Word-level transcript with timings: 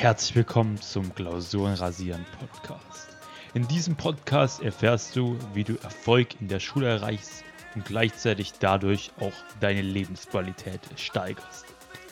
Herzlich 0.00 0.34
willkommen 0.34 0.80
zum 0.80 1.14
Klausurenrasieren 1.14 2.24
Podcast. 2.38 3.18
In 3.52 3.68
diesem 3.68 3.96
Podcast 3.96 4.62
erfährst 4.62 5.14
du, 5.14 5.36
wie 5.52 5.62
du 5.62 5.74
Erfolg 5.82 6.40
in 6.40 6.48
der 6.48 6.58
Schule 6.58 6.88
erreichst 6.88 7.44
und 7.74 7.84
gleichzeitig 7.84 8.54
dadurch 8.58 9.10
auch 9.20 9.34
deine 9.60 9.82
Lebensqualität 9.82 10.80
steigerst. 10.96 11.66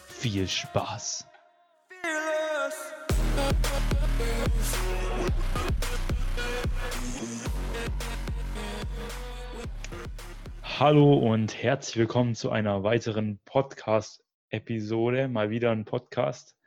Viel 0.07 0.47
Spaß! 0.47 1.27
Hallo 10.63 11.15
und 11.15 11.63
herzlich 11.63 11.97
willkommen 11.97 12.35
zu 12.35 12.51
einer 12.51 12.83
weiteren 12.83 13.41
Podcast-Episode. 13.47 15.29
Mal 15.29 15.49
wieder 15.49 15.71
ein 15.71 15.87
Podcast 15.87 16.58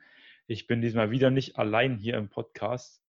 ich 0.52 0.68
bin 0.68 0.81
diesmal 0.81 1.11
wieder 1.11 1.29
nicht 1.29 1.57
allein 1.57 1.97
hier 1.97 2.18
im 2.18 2.29
Podcast, 2.29 3.01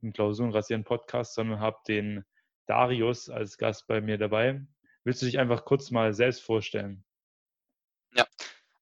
im 0.00 0.12
Klausurenrasieren 0.12 0.84
Podcast, 0.84 1.34
sondern 1.34 1.58
habe 1.58 1.78
den 1.88 2.24
Darius 2.66 3.28
als 3.28 3.58
Gast 3.58 3.88
bei 3.88 4.00
mir 4.00 4.16
dabei. 4.16 4.64
Willst 5.02 5.20
du 5.20 5.26
dich 5.26 5.40
einfach 5.40 5.64
kurz 5.64 5.90
mal 5.90 6.14
selbst 6.14 6.42
vorstellen? 6.42 7.04
Ja, 8.14 8.26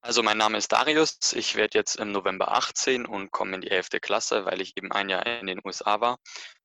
also 0.03 0.23
mein 0.23 0.37
Name 0.37 0.59
ist 0.59 0.73
Darius. 0.73 1.33
Ich 1.33 1.57
werde 1.57 1.79
jetzt 1.79 1.97
im 1.97 2.13
November 2.13 2.53
18 2.53 3.07
und 3.07 3.31
komme 3.31 3.55
in 3.55 3.63
die 3.63 3.71
11. 3.71 3.89
Klasse, 4.03 4.45
weil 4.45 4.61
ich 4.61 4.77
eben 4.77 4.93
ein 4.93 5.09
Jahr 5.09 5.25
in 5.25 5.47
den 5.47 5.61
USA 5.65 6.01
war. 6.03 6.19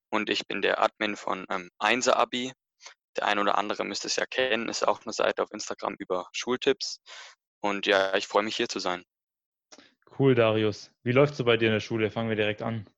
Und 0.09 0.29
ich 0.29 0.47
bin 0.47 0.61
der 0.61 0.81
Admin 0.81 1.15
von 1.15 1.45
ähm, 1.49 1.69
1 1.79 2.09
Abi. 2.09 2.51
Der 3.15 3.25
ein 3.25 3.39
oder 3.39 3.57
andere 3.57 3.85
müsste 3.85 4.07
es 4.07 4.17
ja 4.17 4.25
kennen, 4.25 4.67
ist 4.67 4.85
auch 4.85 5.01
eine 5.05 5.13
Seite 5.13 5.43
auf 5.43 5.51
Instagram 5.51 5.95
über 5.97 6.27
Schultipps. 6.33 6.99
Und 7.61 7.87
ja, 7.87 8.15
ich 8.15 8.27
freue 8.27 8.43
mich 8.43 8.57
hier 8.57 8.67
zu 8.67 8.79
sein. 8.79 9.03
Cool, 10.17 10.33
Darius. 10.33 10.91
Wie 11.03 11.11
läuft 11.11 11.33
es 11.33 11.37
so 11.37 11.43
bei 11.43 11.57
dir 11.57 11.67
in 11.67 11.73
der 11.73 11.79
Schule? 11.79 12.09
Fangen 12.09 12.29
wir 12.29 12.35
direkt 12.35 12.61
an. 12.61 12.89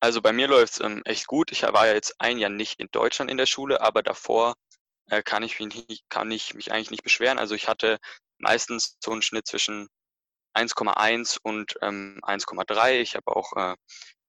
Also 0.00 0.20
bei 0.20 0.32
mir 0.32 0.48
läuft 0.48 0.74
es 0.74 0.80
ähm, 0.80 1.02
echt 1.04 1.26
gut. 1.26 1.52
Ich 1.52 1.62
war 1.62 1.86
ja 1.86 1.94
jetzt 1.94 2.20
ein 2.20 2.38
Jahr 2.38 2.50
nicht 2.50 2.80
in 2.80 2.88
Deutschland 2.90 3.30
in 3.30 3.36
der 3.36 3.46
Schule, 3.46 3.80
aber 3.80 4.02
davor 4.02 4.54
äh, 5.08 5.22
kann, 5.22 5.42
ich 5.42 5.60
mich 5.60 5.88
nicht, 5.88 6.04
kann 6.08 6.30
ich 6.30 6.54
mich 6.54 6.72
eigentlich 6.72 6.90
nicht 6.90 7.04
beschweren. 7.04 7.38
Also 7.38 7.54
ich 7.54 7.68
hatte 7.68 7.98
meistens 8.38 8.96
so 9.02 9.12
einen 9.12 9.22
Schnitt 9.22 9.46
zwischen 9.46 9.88
1,1 10.54 11.38
und 11.42 11.76
ähm, 11.80 12.18
1,3. 12.22 13.00
Ich 13.00 13.14
habe 13.14 13.34
auch 13.34 13.52
äh, 13.56 13.76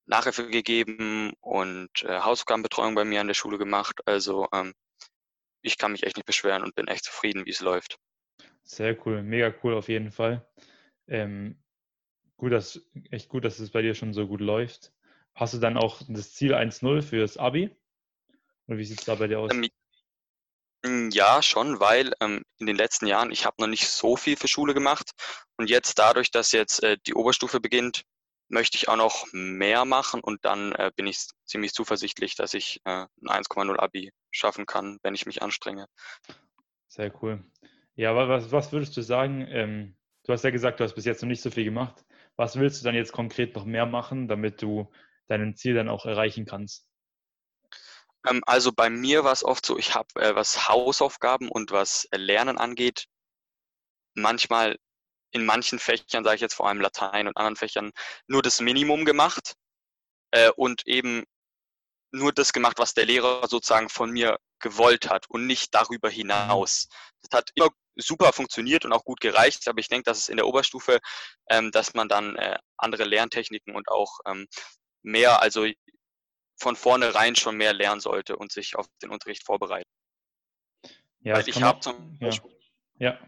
Nachhilfe 0.05 0.47
gegeben 0.47 1.33
und 1.41 2.03
äh, 2.03 2.19
Hausaufgabenbetreuung 2.19 2.95
bei 2.95 3.05
mir 3.05 3.21
an 3.21 3.27
der 3.27 3.33
Schule 3.33 3.57
gemacht. 3.57 4.01
Also 4.05 4.47
ähm, 4.53 4.73
ich 5.61 5.77
kann 5.77 5.91
mich 5.93 6.03
echt 6.03 6.17
nicht 6.17 6.25
beschweren 6.25 6.63
und 6.63 6.75
bin 6.75 6.87
echt 6.87 7.05
zufrieden, 7.05 7.45
wie 7.45 7.51
es 7.51 7.61
läuft. 7.61 7.97
Sehr 8.63 8.97
cool, 9.05 9.23
mega 9.23 9.53
cool 9.63 9.73
auf 9.73 9.89
jeden 9.89 10.11
Fall. 10.11 10.45
Ähm, 11.07 11.57
gut, 12.35 12.51
dass, 12.51 12.81
echt 13.11 13.29
gut, 13.29 13.45
dass 13.45 13.59
es 13.59 13.71
bei 13.71 13.81
dir 13.81 13.95
schon 13.95 14.13
so 14.13 14.27
gut 14.27 14.41
läuft. 14.41 14.93
Hast 15.33 15.53
du 15.53 15.59
dann 15.59 15.77
auch 15.77 16.01
das 16.07 16.33
Ziel 16.33 16.53
1-0 16.53 17.01
fürs 17.01 17.37
Abi? 17.37 17.75
Oder 18.67 18.77
wie 18.77 18.85
sieht 18.85 18.99
es 18.99 19.05
da 19.05 19.15
bei 19.15 19.27
dir 19.27 19.39
aus? 19.39 19.51
Ähm, 20.83 21.09
ja, 21.11 21.41
schon, 21.41 21.79
weil 21.79 22.13
ähm, 22.19 22.43
in 22.59 22.67
den 22.67 22.75
letzten 22.75 23.07
Jahren, 23.07 23.31
ich 23.31 23.45
habe 23.45 23.55
noch 23.59 23.67
nicht 23.67 23.87
so 23.87 24.15
viel 24.15 24.35
für 24.35 24.47
Schule 24.47 24.73
gemacht. 24.73 25.11
Und 25.57 25.69
jetzt 25.69 25.97
dadurch, 25.99 26.31
dass 26.31 26.51
jetzt 26.51 26.83
äh, 26.83 26.97
die 27.05 27.13
Oberstufe 27.13 27.59
beginnt, 27.59 28.03
möchte 28.49 28.77
ich 28.77 28.87
auch 28.87 28.95
noch 28.95 29.27
mehr 29.33 29.85
machen 29.85 30.21
und 30.21 30.45
dann 30.45 30.71
äh, 30.73 30.91
bin 30.95 31.07
ich 31.07 31.27
ziemlich 31.45 31.73
zuversichtlich, 31.73 32.35
dass 32.35 32.53
ich 32.53 32.79
äh, 32.85 33.05
ein 33.21 33.43
1,0 33.43 33.77
Abi 33.77 34.11
schaffen 34.31 34.65
kann, 34.65 34.99
wenn 35.03 35.15
ich 35.15 35.25
mich 35.25 35.41
anstrenge. 35.41 35.87
Sehr 36.87 37.11
cool. 37.21 37.43
Ja, 37.95 38.11
aber 38.11 38.29
was, 38.29 38.51
was 38.51 38.71
würdest 38.71 38.95
du 38.95 39.01
sagen? 39.01 39.45
Ähm, 39.49 39.96
Du 40.27 40.33
hast 40.33 40.43
ja 40.43 40.49
gesagt, 40.49 40.79
du 40.79 40.83
hast 40.83 40.93
bis 40.93 41.05
jetzt 41.05 41.21
noch 41.21 41.29
nicht 41.29 41.41
so 41.41 41.49
viel 41.49 41.63
gemacht. 41.63 42.05
Was 42.35 42.59
willst 42.59 42.81
du 42.81 42.85
dann 42.85 42.95
jetzt 42.95 43.13
konkret 43.13 43.55
noch 43.55 43.63
mehr 43.63 43.85
machen, 43.85 44.27
damit 44.27 44.61
du 44.61 44.91
dein 45.27 45.55
Ziel 45.55 45.73
dann 45.73 45.87
auch 45.87 46.05
erreichen 46.05 46.45
kannst? 46.45 46.85
Ähm, 48.27 48.43
also 48.45 48.73
bei 48.73 48.89
mir 48.89 49.23
war 49.23 49.31
es 49.31 49.45
oft 49.45 49.65
so, 49.65 49.77
ich 49.77 49.95
habe, 49.95 50.07
äh, 50.15 50.35
was 50.35 50.67
Hausaufgaben 50.67 51.49
und 51.49 51.71
was 51.71 52.09
Lernen 52.13 52.57
angeht, 52.57 53.07
manchmal 54.15 54.77
in 55.31 55.45
manchen 55.45 55.79
Fächern, 55.79 56.25
sage 56.25 56.35
ich 56.35 56.41
jetzt 56.41 56.55
vor 56.55 56.67
allem 56.67 56.81
Latein 56.81 57.27
und 57.27 57.37
anderen 57.37 57.55
Fächern, 57.55 57.91
nur 58.27 58.41
das 58.41 58.59
Minimum 58.59 59.05
gemacht 59.05 59.55
äh, 60.31 60.49
und 60.57 60.85
eben 60.87 61.23
nur 62.17 62.33
das 62.33 62.53
gemacht, 62.53 62.79
was 62.79 62.93
der 62.93 63.05
Lehrer 63.05 63.47
sozusagen 63.47 63.89
von 63.89 64.11
mir 64.11 64.37
gewollt 64.59 65.09
hat 65.09 65.29
und 65.29 65.45
nicht 65.45 65.73
darüber 65.73 66.09
hinaus. 66.09 66.87
Das 67.21 67.39
hat 67.39 67.49
immer 67.55 67.69
super 67.95 68.33
funktioniert 68.33 68.85
und 68.85 68.93
auch 68.93 69.03
gut 69.03 69.19
gereicht, 69.19 69.67
aber 69.67 69.79
ich 69.79 69.87
denke, 69.87 70.03
dass 70.03 70.19
es 70.19 70.29
in 70.29 70.37
der 70.37 70.47
Oberstufe, 70.47 70.99
ähm, 71.49 71.71
dass 71.71 71.93
man 71.93 72.09
dann 72.09 72.35
äh, 72.35 72.57
andere 72.77 73.05
Lerntechniken 73.05 73.75
und 73.75 73.87
auch 73.89 74.19
ähm, 74.25 74.47
mehr, 75.03 75.41
also 75.41 75.65
von 76.59 76.75
vornherein 76.75 77.35
schon 77.35 77.55
mehr 77.55 77.73
lernen 77.73 78.01
sollte 78.01 78.35
und 78.35 78.51
sich 78.51 78.75
auf 78.75 78.87
den 79.01 79.09
Unterricht 79.09 79.45
vorbereiten. 79.45 79.89
Ja, 81.19 81.35
Weil 81.35 81.47
ich 81.47 81.61
habe 81.61 81.79
zum, 81.79 82.17
ja. 82.19 82.29
ja. 82.99 83.19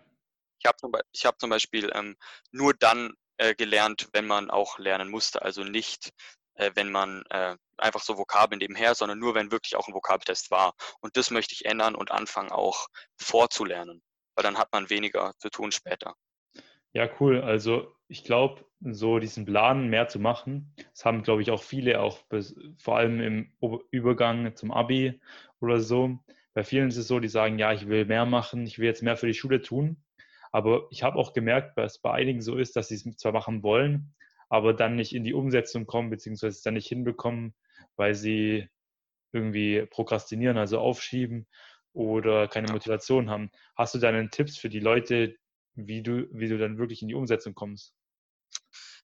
Hab 0.65 0.79
zum, 0.79 0.91
hab 0.93 1.39
zum 1.39 1.49
Beispiel 1.49 1.91
ähm, 1.93 2.17
nur 2.51 2.73
dann 2.73 3.13
äh, 3.37 3.55
gelernt, 3.55 4.09
wenn 4.13 4.27
man 4.27 4.49
auch 4.49 4.79
lernen 4.79 5.09
musste, 5.09 5.41
also 5.41 5.63
nicht 5.63 6.11
äh, 6.59 6.71
wenn 6.75 6.91
man 6.91 7.23
äh, 7.29 7.55
einfach 7.77 8.01
so 8.01 8.17
Vokabeln 8.17 8.59
nebenher, 8.59 8.93
sondern 8.93 9.17
nur, 9.17 9.33
wenn 9.33 9.51
wirklich 9.51 9.75
auch 9.75 9.87
ein 9.87 9.93
Vokabeltest 9.93 10.51
war. 10.51 10.75
Und 10.99 11.17
das 11.17 11.31
möchte 11.31 11.55
ich 11.55 11.65
ändern 11.65 11.95
und 11.95 12.11
anfangen 12.11 12.51
auch 12.51 12.87
vorzulernen, 13.17 14.01
weil 14.35 14.43
dann 14.43 14.57
hat 14.57 14.71
man 14.71 14.89
weniger 14.89 15.33
zu 15.39 15.49
tun 15.49 15.71
später. 15.71 16.15
Ja, 16.91 17.09
cool. 17.19 17.41
Also 17.41 17.95
ich 18.07 18.23
glaube, 18.23 18.65
so 18.81 19.19
diesen 19.19 19.45
Plan 19.45 19.89
mehr 19.89 20.07
zu 20.07 20.19
machen, 20.19 20.73
das 20.91 21.05
haben, 21.05 21.23
glaube 21.23 21.41
ich, 21.41 21.51
auch 21.51 21.61
viele, 21.61 22.01
auch 22.01 22.23
bis, 22.23 22.55
vor 22.77 22.97
allem 22.97 23.21
im 23.21 23.53
Übergang 23.91 24.55
zum 24.55 24.71
Abi 24.71 25.19
oder 25.59 25.79
so. 25.79 26.19
Bei 26.53 26.63
vielen 26.63 26.89
ist 26.89 26.97
es 26.97 27.07
so, 27.07 27.19
die 27.19 27.27
sagen, 27.27 27.59
ja, 27.59 27.71
ich 27.71 27.87
will 27.87 28.05
mehr 28.05 28.25
machen, 28.25 28.65
ich 28.65 28.79
will 28.79 28.87
jetzt 28.87 29.03
mehr 29.03 29.17
für 29.17 29.27
die 29.27 29.33
Schule 29.33 29.61
tun. 29.61 30.03
Aber 30.51 30.87
ich 30.89 31.03
habe 31.03 31.17
auch 31.17 31.33
gemerkt, 31.33 31.77
dass 31.77 31.99
bei 31.99 32.11
einigen 32.11 32.41
so 32.41 32.57
ist, 32.57 32.75
dass 32.75 32.87
sie 32.87 32.95
es 32.95 33.17
zwar 33.17 33.31
machen 33.31 33.61
wollen, 33.61 34.15
aber 34.49 34.73
dann 34.73 34.95
nicht 34.95 35.13
in 35.13 35.23
die 35.23 35.33
Umsetzung 35.33 35.85
kommen, 35.85 36.09
beziehungsweise 36.09 36.57
es 36.57 36.61
dann 36.61 36.73
nicht 36.73 36.87
hinbekommen, 36.87 37.55
weil 37.95 38.15
sie 38.15 38.67
irgendwie 39.31 39.85
prokrastinieren, 39.85 40.57
also 40.57 40.79
aufschieben 40.79 41.47
oder 41.93 42.47
keine 42.47 42.71
Motivation 42.71 43.29
haben. 43.29 43.51
Hast 43.75 43.93
du 43.93 43.99
dann 43.99 44.29
Tipps 44.31 44.57
für 44.57 44.69
die 44.69 44.79
Leute, 44.79 45.35
wie 45.75 46.01
du, 46.01 46.27
wie 46.31 46.49
du 46.49 46.57
dann 46.57 46.77
wirklich 46.77 47.01
in 47.01 47.07
die 47.07 47.15
Umsetzung 47.15 47.53
kommst? 47.53 47.93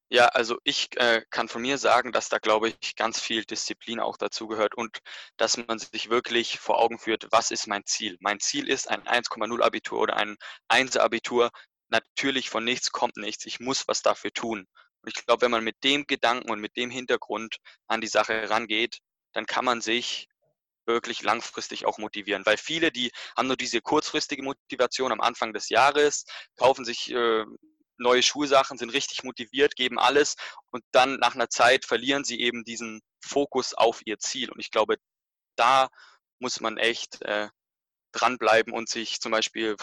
Ja, 0.10 0.28
also 0.28 0.60
ich 0.64 0.90
äh, 0.98 1.24
kann 1.32 1.48
von 1.48 1.64
mir 1.64 1.80
sagen, 1.80 2.12
dass 2.12 2.30
da, 2.30 2.38
glaube 2.38 2.70
ich, 2.70 2.96
ganz 2.96 3.20
viel 3.20 3.44
Disziplin 3.44 4.00
auch 4.00 4.18
dazu 4.18 4.48
gehört 4.48 4.76
und 4.76 5.00
dass 5.38 5.58
man 5.58 5.80
sich 5.80 6.10
wirklich 6.12 6.60
vor 6.60 6.80
Augen 6.80 7.00
führt, 7.00 7.28
was 7.32 7.50
ist 7.50 7.68
mein 7.68 7.86
Ziel? 7.86 8.16
Mein 8.20 8.40
Ziel 8.40 8.70
ist 8.70 8.88
ein 8.88 9.02
1,0 9.04 9.64
Abitur 9.64 10.00
oder 10.00 10.18
ein 10.18 10.38
1 10.68 10.98
Abitur. 10.98 11.50
Natürlich 11.90 12.50
von 12.52 12.64
nichts 12.64 12.92
kommt 12.92 13.18
nichts. 13.18 13.46
Ich 13.48 13.60
muss 13.60 13.88
was 13.88 14.04
dafür 14.04 14.32
tun. 14.32 14.68
Und 15.06 15.16
ich 15.16 15.26
glaube, 15.26 15.44
wenn 15.44 15.52
man 15.52 15.64
mit 15.64 15.84
dem 15.84 16.08
Gedanken 16.08 16.50
und 16.50 16.60
mit 16.60 16.76
dem 16.78 16.90
Hintergrund 16.90 17.58
an 17.88 18.02
die 18.02 18.08
Sache 18.08 18.50
rangeht, 18.50 18.98
dann 19.34 19.46
kann 19.46 19.64
man 19.64 19.82
sich 19.82 20.28
wirklich 20.88 21.22
langfristig 21.22 21.86
auch 21.86 22.00
motivieren. 22.00 22.44
Weil 22.46 22.58
viele, 22.58 22.92
die 22.92 23.12
haben 23.38 23.48
nur 23.48 23.56
diese 23.56 23.82
kurzfristige 23.82 24.42
Motivation 24.42 25.12
am 25.12 25.22
Anfang 25.22 25.54
des 25.54 25.70
Jahres, 25.70 26.26
kaufen 26.58 26.86
sich 26.86 27.12
äh, 27.12 27.46
neue 27.98 28.24
Schulsachen, 28.24 28.80
sind 28.80 28.94
richtig 28.94 29.24
motiviert, 29.24 29.76
geben 29.76 30.00
alles 30.00 30.38
und 30.72 30.84
dann 30.92 31.18
nach 31.18 31.36
einer 31.36 31.50
Zeit 31.50 31.86
verlieren 31.86 32.24
sie 32.24 32.40
eben 32.42 32.64
diesen 32.64 33.02
Fokus 33.24 33.76
auf 33.76 34.02
ihr 34.06 34.18
Ziel. 34.18 34.52
Und 34.52 34.60
ich 34.60 34.72
glaube, 34.72 34.98
da 35.56 35.90
muss 36.40 36.62
man 36.62 36.78
echt 36.78 37.22
äh, 37.22 37.50
dranbleiben 38.12 38.74
und 38.74 38.90
sich 38.90 39.20
zum 39.22 39.32
Beispiel 39.32 39.76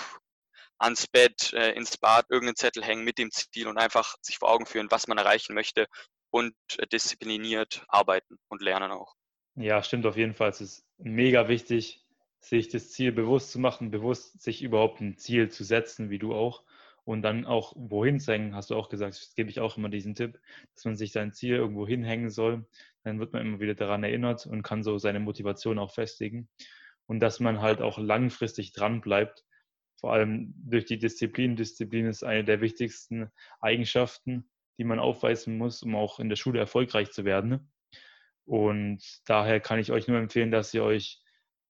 ans 0.83 1.07
Bett, 1.07 1.53
äh, 1.53 1.73
ins 1.73 1.97
Bad 1.97 2.27
irgendeinen 2.29 2.57
Zettel 2.57 2.85
hängen 2.85 3.05
mit 3.05 3.19
dem 3.19 3.31
Ziel 3.31 3.69
und 3.69 3.79
einfach 3.79 4.17
sich 4.21 4.39
vor 4.39 4.51
Augen 4.51 4.67
führen, 4.67 4.91
was 4.91 5.07
man 5.07 5.19
erreichen 5.19 5.55
möchte 5.55 5.87
und 6.31 6.55
äh, 6.79 6.87
diszipliniert 6.87 7.85
arbeiten 7.89 8.39
und 8.49 8.63
lernen 8.63 8.91
auch. 8.91 9.15
Ja, 9.55 9.83
stimmt 9.83 10.07
auf 10.07 10.17
jeden 10.17 10.35
Fall. 10.35 10.51
Es 10.51 10.61
ist 10.61 10.87
mega 10.99 11.49
wichtig, 11.49 12.05
sich 12.41 12.69
das 12.69 12.91
Ziel 12.91 13.13
bewusst 13.13 13.53
zu 13.53 13.61
machen, 13.61 13.91
bewusst 13.91 14.43
sich 14.43 14.63
überhaupt 14.63 15.01
ein 15.01 15.17
Ziel 15.19 15.51
zu 15.51 15.63
setzen, 15.63 16.11
wie 16.11 16.19
du 16.19 16.35
auch. 16.35 16.65
Und 17.05 17.23
dann 17.23 17.47
auch 17.47 17.73
wohin 17.77 18.21
zu 18.21 18.33
hängen, 18.33 18.55
hast 18.55 18.71
du 18.71 18.77
auch 18.77 18.89
gesagt, 18.89 19.15
das 19.15 19.35
gebe 19.35 19.51
ich 19.51 19.61
auch 19.61 19.77
immer 19.77 19.89
diesen 19.89 20.15
Tipp, 20.15 20.39
dass 20.75 20.85
man 20.85 20.97
sich 20.97 21.13
sein 21.13 21.33
Ziel 21.33 21.57
irgendwo 21.57 21.87
hinhängen 21.87 22.31
soll. 22.31 22.65
Dann 23.03 23.19
wird 23.19 23.33
man 23.33 23.43
immer 23.43 23.61
wieder 23.61 23.75
daran 23.75 24.05
erinnert 24.05 24.47
und 24.47 24.63
kann 24.63 24.83
so 24.83 24.99
seine 24.99 25.21
Motivation 25.21 25.79
auch 25.79 25.93
festigen. 25.93 26.49
Und 27.07 27.21
dass 27.21 27.41
man 27.41 27.61
halt 27.61 27.83
auch 27.83 27.99
langfristig 27.99 28.73
dran 28.73 29.01
bleibt 29.01 29.45
vor 30.03 30.13
allem 30.13 30.53
durch 30.57 30.85
die 30.85 30.99
Disziplin. 30.99 31.55
Disziplin 31.55 32.07
ist 32.07 32.25
eine 32.25 32.43
der 32.43 32.61
wichtigsten 32.61 33.31
Eigenschaften, 33.61 34.51
die 34.77 34.83
man 34.83 34.99
aufweisen 34.99 35.57
muss, 35.57 35.85
um 35.85 35.95
auch 35.95 36.19
in 36.19 36.29
der 36.29 36.35
Schule 36.35 36.59
erfolgreich 36.59 37.13
zu 37.13 37.25
werden. 37.25 37.73
Und 38.45 39.01
daher 39.27 39.61
kann 39.61 39.79
ich 39.79 39.93
euch 39.93 40.09
nur 40.09 40.19
empfehlen, 40.19 40.51
dass 40.51 40.75
ihr 40.75 40.83
euch 40.83 41.23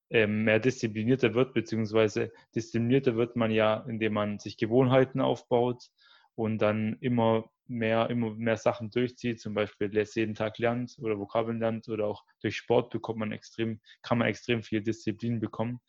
ähm, 0.08 0.44
mehr 0.44 0.60
disziplinierter 0.60 1.34
wird, 1.34 1.52
beziehungsweise 1.52 2.32
disziplinierter 2.54 3.16
wird 3.16 3.36
man 3.36 3.50
ja, 3.50 3.84
indem 3.86 4.14
man 4.14 4.38
sich 4.38 4.56
Gewohnheiten 4.56 5.20
aufbaut 5.20 5.90
und 6.34 6.56
dann 6.56 6.96
immer 7.00 7.50
mehr, 7.66 8.08
immer 8.08 8.30
mehr 8.30 8.56
Sachen 8.56 8.90
durchzieht, 8.90 9.40
zum 9.40 9.52
Beispiel 9.52 9.88
lässt 9.88 10.16
jeden 10.16 10.34
Tag 10.34 10.58
lernt 10.58 10.96
oder 10.98 11.18
Vokabeln 11.18 11.58
lernt 11.58 11.86
oder 11.90 12.06
auch 12.06 12.24
durch 12.40 12.56
Sport 12.56 12.88
bekommt 12.88 13.18
man 13.18 13.32
extrem, 13.32 13.82
kann 14.00 14.16
man 14.16 14.28
extrem 14.28 14.62
viel 14.62 14.80
Disziplin 14.80 15.38
bekommen. 15.38 15.80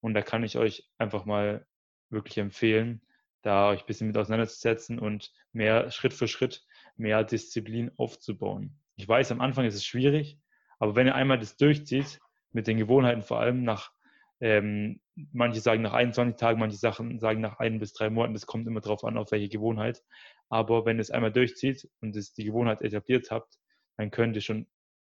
Und 0.00 0.14
da 0.14 0.22
kann 0.22 0.42
ich 0.42 0.58
euch 0.58 0.88
einfach 0.98 1.26
mal 1.26 1.64
wirklich 2.10 2.38
empfehlen, 2.38 3.02
da 3.42 3.70
euch 3.70 3.80
ein 3.80 3.86
bisschen 3.86 4.08
mit 4.08 4.18
auseinanderzusetzen 4.18 4.98
und 4.98 5.32
mehr 5.52 5.90
Schritt 5.90 6.14
für 6.14 6.28
Schritt 6.28 6.64
mehr 6.96 7.24
Disziplin 7.24 7.90
aufzubauen. 7.96 8.78
Ich 8.96 9.06
weiß, 9.06 9.30
am 9.32 9.40
Anfang 9.40 9.64
ist 9.66 9.74
es 9.74 9.84
schwierig, 9.84 10.38
aber 10.78 10.96
wenn 10.96 11.06
ihr 11.06 11.14
einmal 11.14 11.38
das 11.38 11.56
durchzieht, 11.56 12.18
mit 12.52 12.66
den 12.66 12.78
Gewohnheiten 12.78 13.22
vor 13.22 13.38
allem 13.38 13.62
nach, 13.62 13.92
ähm, 14.40 15.00
manche 15.14 15.60
sagen 15.60 15.82
nach 15.82 15.92
21 15.92 16.38
Tagen, 16.38 16.58
manche 16.58 16.76
Sachen 16.76 17.18
sagen 17.18 17.40
nach 17.40 17.58
ein 17.58 17.78
bis 17.78 17.92
drei 17.92 18.10
Monaten, 18.10 18.34
das 18.34 18.46
kommt 18.46 18.66
immer 18.66 18.80
darauf 18.80 19.04
an, 19.04 19.18
auf 19.18 19.30
welche 19.30 19.48
Gewohnheit. 19.48 20.02
Aber 20.48 20.86
wenn 20.86 20.98
ihr 20.98 21.02
es 21.02 21.10
einmal 21.10 21.32
durchzieht 21.32 21.88
und 22.00 22.16
es 22.16 22.32
die 22.32 22.44
Gewohnheit 22.44 22.80
etabliert 22.82 23.30
habt, 23.30 23.58
dann 23.96 24.10
könnt 24.10 24.36
ihr 24.36 24.42
schon 24.42 24.66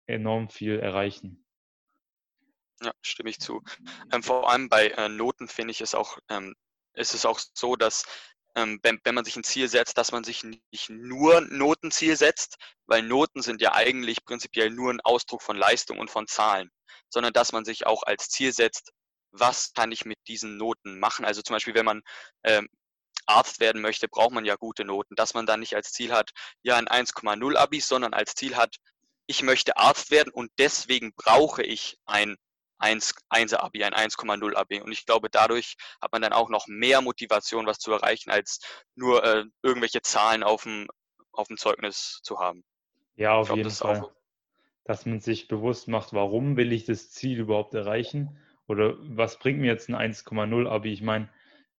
enorm 0.08 0.50
viel 0.50 0.80
erreichen. 0.80 1.46
Ja, 2.82 2.92
stimme 3.02 3.30
ich 3.30 3.40
zu. 3.40 3.64
Ähm, 4.12 4.22
vor 4.22 4.50
allem 4.50 4.70
bei 4.70 4.90
äh, 4.90 5.10
Noten 5.10 5.48
finde 5.48 5.72
ich 5.72 5.82
es 5.82 5.96
auch, 5.96 6.20
ähm, 6.30 6.56
ist 6.98 7.14
es 7.14 7.26
auch 7.26 7.40
so, 7.54 7.76
dass 7.76 8.04
ähm, 8.56 8.80
wenn, 8.82 9.00
wenn 9.04 9.16
man 9.16 9.24
sich 9.24 9.36
ein 9.36 9.44
Ziel 9.44 9.70
setzt, 9.70 9.98
dass 9.98 10.12
man 10.12 10.24
sich 10.24 10.44
nicht 10.44 10.90
nur 10.90 11.42
Notenziel 11.42 12.18
setzt, 12.18 12.58
weil 12.88 13.04
Noten 13.04 13.42
sind 13.42 13.62
ja 13.62 13.74
eigentlich 13.74 14.26
prinzipiell 14.26 14.72
nur 14.72 14.92
ein 14.92 15.02
Ausdruck 15.02 15.44
von 15.44 15.56
Leistung 15.56 16.00
und 16.00 16.10
von 16.10 16.28
Zahlen, 16.28 16.72
sondern 17.10 17.34
dass 17.34 17.52
man 17.52 17.66
sich 17.66 17.86
auch 17.86 18.04
als 18.04 18.30
Ziel 18.30 18.52
setzt, 18.52 18.92
was 19.32 19.74
kann 19.74 19.92
ich 19.92 20.06
mit 20.06 20.18
diesen 20.28 20.58
Noten 20.58 21.00
machen. 21.00 21.24
Also 21.24 21.42
zum 21.42 21.54
Beispiel, 21.54 21.76
wenn 21.76 21.86
man 21.86 22.02
ähm, 22.44 22.68
Arzt 23.28 23.60
werden 23.60 23.82
möchte, 23.82 24.08
braucht 24.08 24.34
man 24.34 24.46
ja 24.46 24.56
gute 24.56 24.86
Noten, 24.86 25.16
dass 25.16 25.34
man 25.34 25.46
dann 25.46 25.60
nicht 25.60 25.76
als 25.76 25.92
Ziel 25.92 26.14
hat, 26.14 26.32
ja 26.64 26.78
ein 26.78 26.88
1,0 26.88 27.58
Abi, 27.58 27.80
sondern 27.80 28.14
als 28.14 28.34
Ziel 28.34 28.56
hat, 28.56 28.78
ich 29.28 29.44
möchte 29.44 29.78
Arzt 29.78 30.10
werden 30.10 30.32
und 30.34 30.50
deswegen 30.58 31.14
brauche 31.14 31.62
ich 31.62 31.98
ein 32.06 32.38
1, 32.80 33.16
1 33.30 33.54
Abi, 33.54 33.84
ein 33.84 33.94
1,0 33.94 34.56
Abi. 34.56 34.82
Und 34.82 34.92
ich 34.92 35.06
glaube, 35.06 35.30
dadurch 35.30 35.76
hat 36.02 36.12
man 36.12 36.22
dann 36.22 36.34
auch 36.34 36.50
noch 36.50 36.68
mehr 36.68 37.02
Motivation, 37.02 37.66
was 37.66 37.80
zu 37.80 37.92
erreichen, 37.92 38.30
als 38.30 38.60
nur 38.96 39.24
äh, 39.24 39.46
irgendwelche 39.64 40.02
Zahlen 40.02 40.44
auf 40.44 40.64
dem, 40.64 40.88
auf 41.32 41.48
dem 41.48 41.58
Zeugnis 41.58 42.20
zu 42.24 42.40
haben. 42.40 42.64
Ja, 43.16 43.34
auf 43.34 43.48
glaub, 43.48 43.58
jeden 43.58 43.70
das 43.70 43.80
Fall. 43.80 44.08
Dass 44.84 45.06
man 45.06 45.20
sich 45.20 45.48
bewusst 45.48 45.88
macht, 45.88 46.14
warum 46.14 46.56
will 46.56 46.72
ich 46.72 46.86
das 46.86 47.12
Ziel 47.12 47.40
überhaupt 47.40 47.74
erreichen? 47.74 48.40
Oder 48.68 48.96
was 49.00 49.40
bringt 49.40 49.60
mir 49.60 49.68
jetzt 49.68 49.90
ein 49.90 49.96
1,0 49.96 50.68
Abi? 50.68 50.94
Ich 50.94 51.02
meine, 51.02 51.30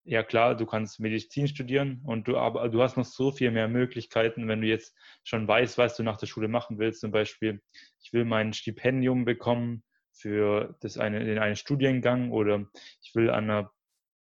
ja 0.05 0.23
klar, 0.23 0.57
du 0.57 0.67
kannst 0.67 1.01
Medizin 1.01 1.49
studieren 1.49 2.03
und 2.05 2.29
du 2.29 2.39
aber 2.39 2.69
du 2.71 2.83
hast 2.83 2.97
noch 2.97 3.05
so 3.05 3.31
viel 3.31 3.51
mehr 3.51 3.69
Möglichkeiten, 3.69 4.49
wenn 4.49 4.63
du 4.63 4.67
jetzt 4.67 4.95
schon 5.23 5.47
weißt, 5.47 5.77
was 5.77 5.97
du 5.97 6.03
nach 6.03 6.17
der 6.17 6.27
Schule 6.27 6.49
machen 6.49 6.79
willst. 6.79 7.01
Zum 7.01 7.11
Beispiel, 7.11 7.63
ich 8.01 8.13
will 8.13 8.25
mein 8.25 8.55
Stipendium 8.55 9.27
bekommen 9.27 9.83
für 10.19 10.77
das 10.81 10.99
eine, 10.99 11.25
den 11.25 11.39
einen 11.39 11.57
Studiengang 11.57 12.33
oder 12.33 12.67
ich 13.03 13.15
will 13.15 13.31
an 13.31 13.45
einer 13.45 13.73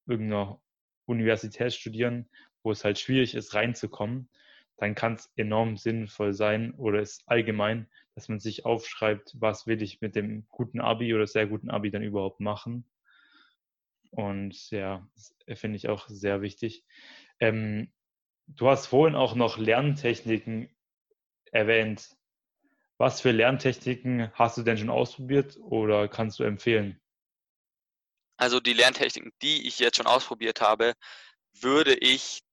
irgendeiner 0.05 0.61
Universität 1.05 1.73
studieren, 1.73 2.29
wo 2.63 2.71
es 2.71 2.83
halt 2.83 2.99
schwierig 2.99 3.35
ist, 3.35 3.53
reinzukommen, 3.55 4.29
dann 4.77 4.93
kann 4.95 5.13
es 5.13 5.31
enorm 5.35 5.77
sinnvoll 5.77 6.33
sein 6.33 6.73
oder 6.75 7.01
ist 7.01 7.23
allgemein, 7.27 7.87
dass 8.13 8.29
man 8.29 8.39
sich 8.39 8.65
aufschreibt, 8.65 9.35
was 9.39 9.67
will 9.67 9.81
ich 9.81 10.01
mit 10.01 10.15
dem 10.15 10.47
guten 10.49 10.81
Abi 10.81 11.13
oder 11.13 11.27
sehr 11.27 11.47
guten 11.47 11.69
Abi 11.69 11.91
dann 11.91 12.03
überhaupt 12.03 12.39
machen. 12.39 12.85
Und 14.11 14.71
ja, 14.71 15.07
finde 15.53 15.77
ich 15.77 15.89
auch 15.89 16.07
sehr 16.09 16.41
wichtig. 16.41 16.83
Ähm, 17.39 17.91
du 18.47 18.69
hast 18.69 18.87
vorhin 18.87 19.15
auch 19.15 19.35
noch 19.35 19.57
Lerntechniken 19.57 20.69
erwähnt. 21.51 22.16
Was 22.97 23.21
für 23.21 23.31
Lerntechniken 23.31 24.31
hast 24.33 24.57
du 24.57 24.63
denn 24.63 24.77
schon 24.77 24.89
ausprobiert 24.89 25.57
oder 25.61 26.07
kannst 26.07 26.39
du 26.39 26.43
empfehlen? 26.43 26.99
Also 28.37 28.59
die 28.59 28.73
Lerntechniken, 28.73 29.31
die 29.41 29.67
ich 29.67 29.79
jetzt 29.79 29.97
schon 29.97 30.07
ausprobiert 30.07 30.61
habe, 30.61 30.93
würde 31.53 31.95
ich 31.95 32.43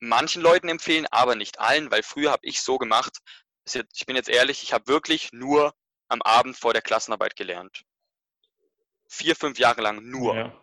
manchen 0.00 0.42
Leuten 0.42 0.68
empfehlen, 0.68 1.06
aber 1.10 1.34
nicht 1.34 1.58
allen, 1.58 1.90
weil 1.90 2.02
früher 2.02 2.32
habe 2.32 2.46
ich 2.46 2.60
so 2.60 2.78
gemacht, 2.78 3.18
ich 3.64 4.06
bin 4.06 4.16
jetzt 4.16 4.28
ehrlich, 4.28 4.62
ich 4.62 4.72
habe 4.72 4.86
wirklich 4.86 5.32
nur 5.32 5.74
am 6.08 6.22
Abend 6.22 6.56
vor 6.56 6.72
der 6.72 6.82
Klassenarbeit 6.82 7.36
gelernt. 7.36 7.82
Vier, 9.08 9.36
fünf 9.36 9.58
Jahre 9.58 9.82
lang 9.82 10.02
nur. 10.04 10.36
Ja. 10.36 10.60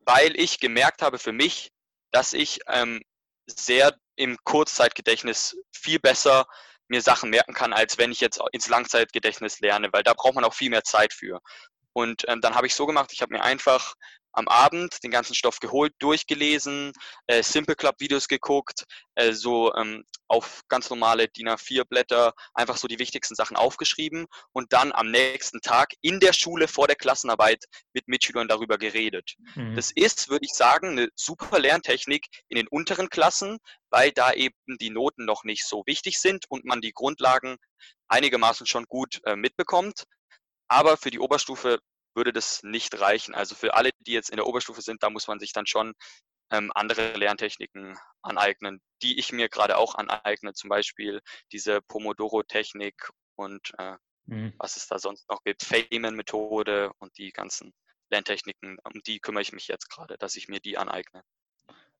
Weil 0.00 0.38
ich 0.38 0.58
gemerkt 0.58 1.02
habe 1.02 1.18
für 1.18 1.32
mich, 1.32 1.70
dass 2.10 2.32
ich 2.32 2.60
ähm, 2.66 3.02
sehr 3.46 3.96
im 4.16 4.36
Kurzzeitgedächtnis 4.44 5.56
viel 5.70 6.00
besser 6.00 6.46
mir 6.88 7.02
Sachen 7.02 7.30
merken 7.30 7.54
kann, 7.54 7.72
als 7.72 7.98
wenn 7.98 8.12
ich 8.12 8.20
jetzt 8.20 8.40
ins 8.52 8.68
Langzeitgedächtnis 8.68 9.60
lerne, 9.60 9.88
weil 9.92 10.02
da 10.02 10.14
braucht 10.14 10.34
man 10.34 10.44
auch 10.44 10.54
viel 10.54 10.70
mehr 10.70 10.84
Zeit 10.84 11.12
für. 11.12 11.40
Und 11.92 12.24
ähm, 12.28 12.40
dann 12.40 12.54
habe 12.54 12.66
ich 12.66 12.74
so 12.74 12.86
gemacht, 12.86 13.10
ich 13.12 13.22
habe 13.22 13.34
mir 13.34 13.42
einfach 13.42 13.94
am 14.32 14.48
Abend 14.48 15.02
den 15.02 15.10
ganzen 15.10 15.34
Stoff 15.34 15.58
geholt, 15.60 15.92
durchgelesen, 15.98 16.92
äh, 17.26 17.42
Simple 17.42 17.76
Club 17.76 17.96
Videos 17.98 18.28
geguckt, 18.28 18.84
äh, 19.14 19.32
so 19.32 19.74
ähm, 19.74 20.04
auf 20.28 20.62
ganz 20.68 20.90
normale 20.90 21.28
DIN 21.28 21.48
A4 21.48 21.84
Blätter 21.84 22.34
einfach 22.54 22.76
so 22.76 22.86
die 22.86 22.98
wichtigsten 22.98 23.34
Sachen 23.34 23.56
aufgeschrieben 23.56 24.26
und 24.52 24.72
dann 24.72 24.92
am 24.92 25.10
nächsten 25.10 25.60
Tag 25.60 25.94
in 26.02 26.20
der 26.20 26.32
Schule 26.32 26.68
vor 26.68 26.86
der 26.86 26.96
Klassenarbeit 26.96 27.64
mit 27.94 28.08
Mitschülern 28.08 28.46
darüber 28.46 28.78
geredet. 28.78 29.34
Mhm. 29.54 29.74
Das 29.74 29.90
ist, 29.90 30.28
würde 30.28 30.44
ich 30.44 30.52
sagen, 30.52 30.90
eine 30.90 31.08
super 31.14 31.58
Lerntechnik 31.58 32.26
in 32.48 32.56
den 32.56 32.68
unteren 32.68 33.08
Klassen, 33.08 33.58
weil 33.90 34.12
da 34.12 34.32
eben 34.32 34.54
die 34.80 34.90
Noten 34.90 35.24
noch 35.24 35.44
nicht 35.44 35.66
so 35.66 35.82
wichtig 35.86 36.18
sind 36.18 36.44
und 36.48 36.64
man 36.64 36.80
die 36.80 36.92
Grundlagen 36.92 37.56
einigermaßen 38.08 38.66
schon 38.66 38.84
gut 38.84 39.20
äh, 39.24 39.36
mitbekommt. 39.36 40.04
Aber 40.68 40.98
für 40.98 41.10
die 41.10 41.18
Oberstufe 41.18 41.78
würde 42.14 42.32
das 42.32 42.62
nicht 42.62 43.00
reichen. 43.00 43.34
Also 43.34 43.54
für 43.54 43.74
alle, 43.74 43.90
die 44.00 44.12
jetzt 44.12 44.30
in 44.30 44.36
der 44.36 44.46
Oberstufe 44.46 44.82
sind, 44.82 45.02
da 45.02 45.10
muss 45.10 45.28
man 45.28 45.38
sich 45.38 45.52
dann 45.52 45.66
schon 45.66 45.94
ähm, 46.50 46.72
andere 46.74 47.12
Lerntechniken 47.14 47.98
aneignen, 48.22 48.80
die 49.02 49.18
ich 49.18 49.32
mir 49.32 49.48
gerade 49.48 49.76
auch 49.76 49.94
aneigne, 49.94 50.52
zum 50.54 50.70
Beispiel 50.70 51.20
diese 51.52 51.80
Pomodoro-Technik 51.82 53.10
und 53.36 53.72
äh, 53.78 53.96
mhm. 54.26 54.52
was 54.58 54.76
es 54.76 54.86
da 54.86 54.98
sonst 54.98 55.28
noch 55.28 55.42
gibt, 55.44 55.62
Feynman-Methode 55.62 56.92
und 56.98 57.16
die 57.18 57.32
ganzen 57.32 57.72
Lerntechniken, 58.10 58.78
um 58.84 59.00
die 59.06 59.20
kümmere 59.20 59.42
ich 59.42 59.52
mich 59.52 59.68
jetzt 59.68 59.90
gerade, 59.90 60.16
dass 60.18 60.36
ich 60.36 60.48
mir 60.48 60.60
die 60.60 60.78
aneigne. 60.78 61.22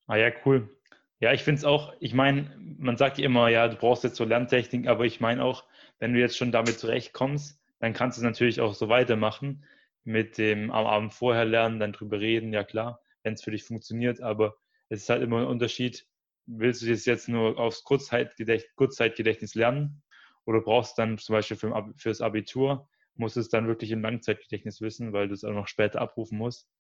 Ah 0.06 0.16
ja, 0.16 0.30
cool. 0.46 0.74
Ja, 1.20 1.32
ich 1.32 1.42
finde 1.42 1.58
es 1.58 1.64
auch, 1.64 1.92
ich 2.00 2.14
meine, 2.14 2.56
man 2.78 2.96
sagt 2.96 3.18
immer, 3.18 3.48
ja, 3.48 3.68
du 3.68 3.76
brauchst 3.76 4.04
jetzt 4.04 4.16
so 4.16 4.24
Lerntechnik, 4.24 4.86
aber 4.86 5.04
ich 5.04 5.20
meine 5.20 5.44
auch, 5.44 5.64
wenn 5.98 6.14
du 6.14 6.20
jetzt 6.20 6.36
schon 6.36 6.52
damit 6.52 6.78
zurechtkommst, 6.78 7.60
dann 7.80 7.92
kannst 7.92 8.16
du 8.16 8.20
es 8.20 8.24
natürlich 8.24 8.60
auch 8.60 8.74
so 8.74 8.88
weitermachen 8.88 9.64
mit 10.08 10.38
dem 10.38 10.70
am 10.70 10.86
Abend 10.86 11.12
vorher 11.12 11.44
lernen, 11.44 11.80
dann 11.80 11.92
drüber 11.92 12.18
reden, 12.18 12.50
ja 12.54 12.64
klar, 12.64 13.02
wenn 13.22 13.34
es 13.34 13.42
für 13.42 13.50
dich 13.50 13.64
funktioniert, 13.64 14.22
aber 14.22 14.56
es 14.88 15.02
ist 15.02 15.10
halt 15.10 15.22
immer 15.22 15.40
ein 15.40 15.46
Unterschied, 15.46 16.06
willst 16.46 16.80
du 16.80 16.86
das 16.88 17.04
jetzt 17.04 17.28
nur 17.28 17.58
aufs 17.58 17.84
Kurzzeitgedächtnis, 17.84 19.54
lernen 19.54 20.02
oder 20.46 20.62
brauchst 20.62 20.96
du 20.96 21.02
dann 21.02 21.18
zum 21.18 21.34
Beispiel 21.34 21.58
für, 21.58 21.92
fürs 21.96 22.22
Abitur, 22.22 22.88
musst 23.16 23.36
du 23.36 23.40
es 23.40 23.50
dann 23.50 23.66
wirklich 23.68 23.90
im 23.90 24.00
Langzeitgedächtnis 24.00 24.80
wissen, 24.80 25.12
weil 25.12 25.28
du 25.28 25.34
es 25.34 25.44
auch 25.44 25.52
noch 25.52 25.68
später 25.68 26.00
abrufen 26.00 26.38
musst. 26.38 26.70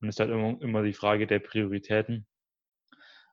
Und 0.00 0.08
es 0.08 0.16
ist 0.16 0.20
halt 0.20 0.30
immer, 0.30 0.60
immer 0.60 0.82
die 0.82 0.92
Frage 0.92 1.28
der 1.28 1.38
Prioritäten. 1.38 2.26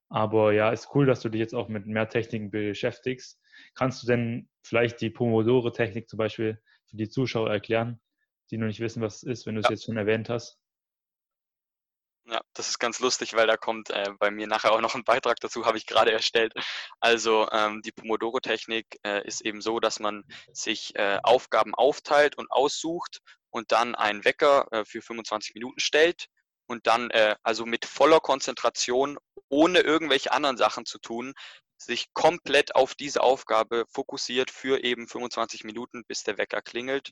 Aber 0.10 0.54
ja, 0.54 0.70
ist 0.70 0.90
cool, 0.94 1.08
dass 1.08 1.22
du 1.22 1.30
dich 1.30 1.40
jetzt 1.40 1.56
auch 1.56 1.70
mit 1.70 1.88
mehr 1.88 2.08
Techniken 2.08 2.52
beschäftigst. 2.52 3.42
Kannst 3.74 4.04
du 4.04 4.08
denn 4.08 4.48
vielleicht 4.62 5.02
die 5.02 5.10
Pomodoro-Technik 5.10 6.08
zum 6.08 6.18
Beispiel 6.18 6.62
für 6.86 6.98
die 6.98 7.10
Zuschauer 7.10 7.50
erklären? 7.50 8.00
Die 8.52 8.58
noch 8.58 8.68
nicht 8.68 8.80
wissen, 8.80 9.02
was 9.02 9.18
es 9.18 9.24
ist, 9.24 9.46
wenn 9.46 9.56
du 9.56 9.62
es 9.62 9.66
ja. 9.66 9.72
jetzt 9.72 9.86
schon 9.86 9.98
erwähnt 9.98 10.30
hast. 10.30 10.60
Ja, 12.26 12.42
das 12.54 12.70
ist 12.70 12.78
ganz 12.78 13.00
lustig, 13.00 13.34
weil 13.34 13.48
da 13.48 13.58
kommt 13.58 13.90
äh, 13.90 14.12
bei 14.20 14.30
mir 14.30 14.46
nachher 14.46 14.72
auch 14.72 14.82
noch 14.82 14.94
ein 14.94 15.04
Beitrag 15.04 15.40
dazu, 15.40 15.66
habe 15.66 15.80
ich 15.80 15.88
gerade 15.88 16.12
erstellt. 16.12 16.54
Also 17.00 17.50
ähm, 17.52 17.82
die 17.82 17.92
Pomodoro-Technik 17.92 19.00
äh, 19.04 19.26
ist 19.26 19.42
eben 19.42 19.62
so, 19.62 19.80
dass 19.80 20.00
man 20.00 20.24
sich 20.54 20.96
äh, 20.96 21.20
Aufgaben 21.24 21.74
aufteilt 21.74 22.38
und 22.38 22.52
aussucht 22.52 23.22
und 23.50 23.72
dann 23.72 23.96
einen 23.96 24.26
Wecker 24.26 24.68
äh, 24.72 24.86
für 24.86 25.02
25 25.02 25.56
Minuten 25.56 25.80
stellt 25.80 26.28
und 26.68 26.86
dann 26.86 27.10
äh, 27.10 27.36
also 27.42 27.66
mit 27.66 27.86
voller 27.86 28.20
Konzentration, 28.20 29.18
ohne 29.50 29.80
irgendwelche 29.80 30.32
anderen 30.32 30.58
Sachen 30.58 30.86
zu 30.86 31.00
tun, 31.00 31.34
sich 31.78 32.14
komplett 32.14 32.76
auf 32.76 32.94
diese 32.94 33.24
Aufgabe 33.24 33.86
fokussiert 33.90 34.52
für 34.52 34.84
eben 34.84 35.08
25 35.08 35.64
Minuten, 35.64 36.04
bis 36.06 36.24
der 36.24 36.38
Wecker 36.38 36.62
klingelt 36.62 37.12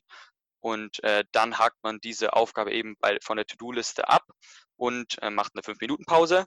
und 0.60 1.02
äh, 1.04 1.24
dann 1.32 1.58
hakt 1.58 1.76
man 1.82 2.00
diese 2.00 2.34
Aufgabe 2.34 2.72
eben 2.72 2.96
bei, 3.00 3.18
von 3.22 3.36
der 3.36 3.46
To-Do-Liste 3.46 4.08
ab 4.08 4.24
und 4.76 5.20
äh, 5.22 5.30
macht 5.30 5.52
eine 5.54 5.62
5-Minuten-Pause. 5.62 6.46